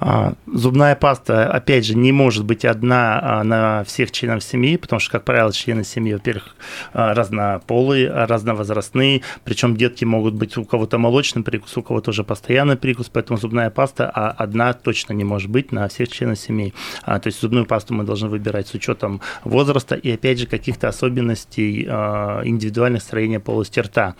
А, 0.00 0.34
зубная 0.46 0.94
паста, 0.94 1.50
опять 1.50 1.84
же, 1.84 1.96
не 1.96 2.12
может 2.12 2.44
быть 2.44 2.64
одна 2.64 3.20
а, 3.20 3.44
на 3.44 3.84
всех 3.84 4.12
членов 4.12 4.44
семьи, 4.44 4.76
потому 4.76 5.00
что, 5.00 5.12
как 5.12 5.24
правило, 5.24 5.52
члены 5.52 5.84
семьи, 5.84 6.12
во-первых, 6.12 6.54
а, 6.92 7.14
разнополые, 7.14 8.10
разновозрастные, 8.10 9.22
причем 9.44 9.76
детки 9.76 10.04
могут 10.04 10.34
быть 10.34 10.56
у 10.56 10.64
кого-то 10.64 10.98
молочный 10.98 11.42
прикус, 11.42 11.76
у 11.76 11.82
кого-то 11.82 12.10
уже 12.10 12.22
постоянный 12.22 12.76
прикус, 12.76 13.08
поэтому 13.12 13.38
зубная 13.38 13.70
паста 13.70 14.08
одна 14.08 14.72
точно 14.72 15.14
не 15.14 15.24
может 15.24 15.50
быть 15.50 15.72
на 15.72 15.88
всех 15.88 16.08
членов 16.08 16.38
семьи. 16.38 16.72
То 17.04 17.22
есть 17.24 17.40
зубную 17.40 17.66
пасту 17.66 17.94
мы 17.94 18.04
должны 18.04 18.28
выбирать 18.28 18.68
с 18.68 18.74
учетом 18.74 19.20
возраста 19.44 19.94
и, 19.94 20.10
опять 20.12 20.38
же, 20.38 20.46
каких-то 20.46 20.88
особенностей 20.88 21.84
индивидуальных 21.84 23.02
строения 23.02 23.40
полости 23.40 23.80
рта. 23.80 24.14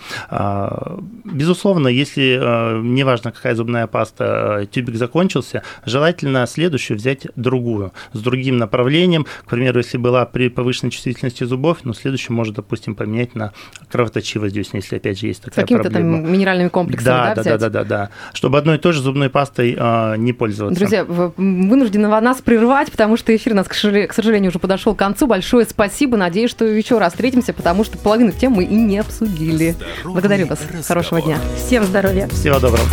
Безусловно, 1.25 1.89
если, 1.89 2.39
неважно, 2.83 3.33
какая 3.33 3.55
зубная 3.55 3.87
паста, 3.87 4.67
тюбик 4.71 4.97
закончился, 5.29 5.63
желательно 5.85 6.47
следующую 6.47 6.97
взять 6.97 7.27
другую, 7.37 7.93
с 8.13 8.21
другим 8.21 8.59
направлением. 8.59 9.27
К 9.45 9.51
примеру, 9.51 9.79
если 9.79 9.99
была 9.99 10.25
при 10.27 10.49
повышенной 10.49 10.91
чувствительности 10.91 11.45
зубов, 11.45 11.79
ну, 11.85 11.93
следующую 11.93 12.37
может, 12.37 12.55
допустим, 12.55 12.95
поменять 12.95 13.35
на 13.35 13.53
кровоточивость 13.91 14.55
десен, 14.55 14.73
если, 14.75 14.97
опять 14.97 15.21
же, 15.21 15.27
есть 15.27 15.43
такая 15.43 15.65
Каким-то 15.65 15.91
проблема. 15.91 16.23
там 16.23 16.33
минеральными 16.33 16.69
комплексами, 16.69 17.05
да, 17.05 17.35
да, 17.35 17.43
да, 17.43 17.59
да, 17.59 17.69
да, 17.69 17.85
да, 17.85 18.11
чтобы 18.33 18.59
одной 18.59 18.77
и 18.77 18.79
той 18.79 18.93
же 18.93 19.03
зубной 19.03 19.29
пастой 19.29 19.77
э, 19.79 20.17
не 20.17 20.33
пользоваться. 20.33 20.79
Друзья, 20.79 21.05
вынуждены 21.05 22.09
нас 22.09 22.41
прервать, 22.41 22.91
потому 22.91 23.17
что 23.17 23.35
эфир 23.35 23.53
у 23.53 23.57
нас, 23.57 23.69
к 23.69 23.75
сожалению, 23.75 24.51
уже 24.51 24.59
подошел 24.59 24.95
к 24.95 24.99
концу. 24.99 25.27
Большое 25.27 25.67
спасибо. 25.69 26.17
Надеюсь, 26.17 26.51
что 26.51 26.65
еще 26.65 26.99
раз 26.99 27.13
встретимся, 27.13 27.53
потому 27.53 27.85
что 27.85 27.99
половину 27.99 28.33
тем 28.33 28.53
мы 28.53 28.65
и 28.65 28.75
не 28.75 28.99
обсудили. 28.99 29.73
Здоровый 29.73 30.13
Благодарю 30.21 30.47
вас. 30.47 30.61
Разговор. 30.61 30.85
Хорошего 30.85 31.23
дня. 31.23 31.39
Всем 31.57 31.85
здоровья. 31.85 32.29
Всего 32.29 32.59
доброго. 32.59 32.89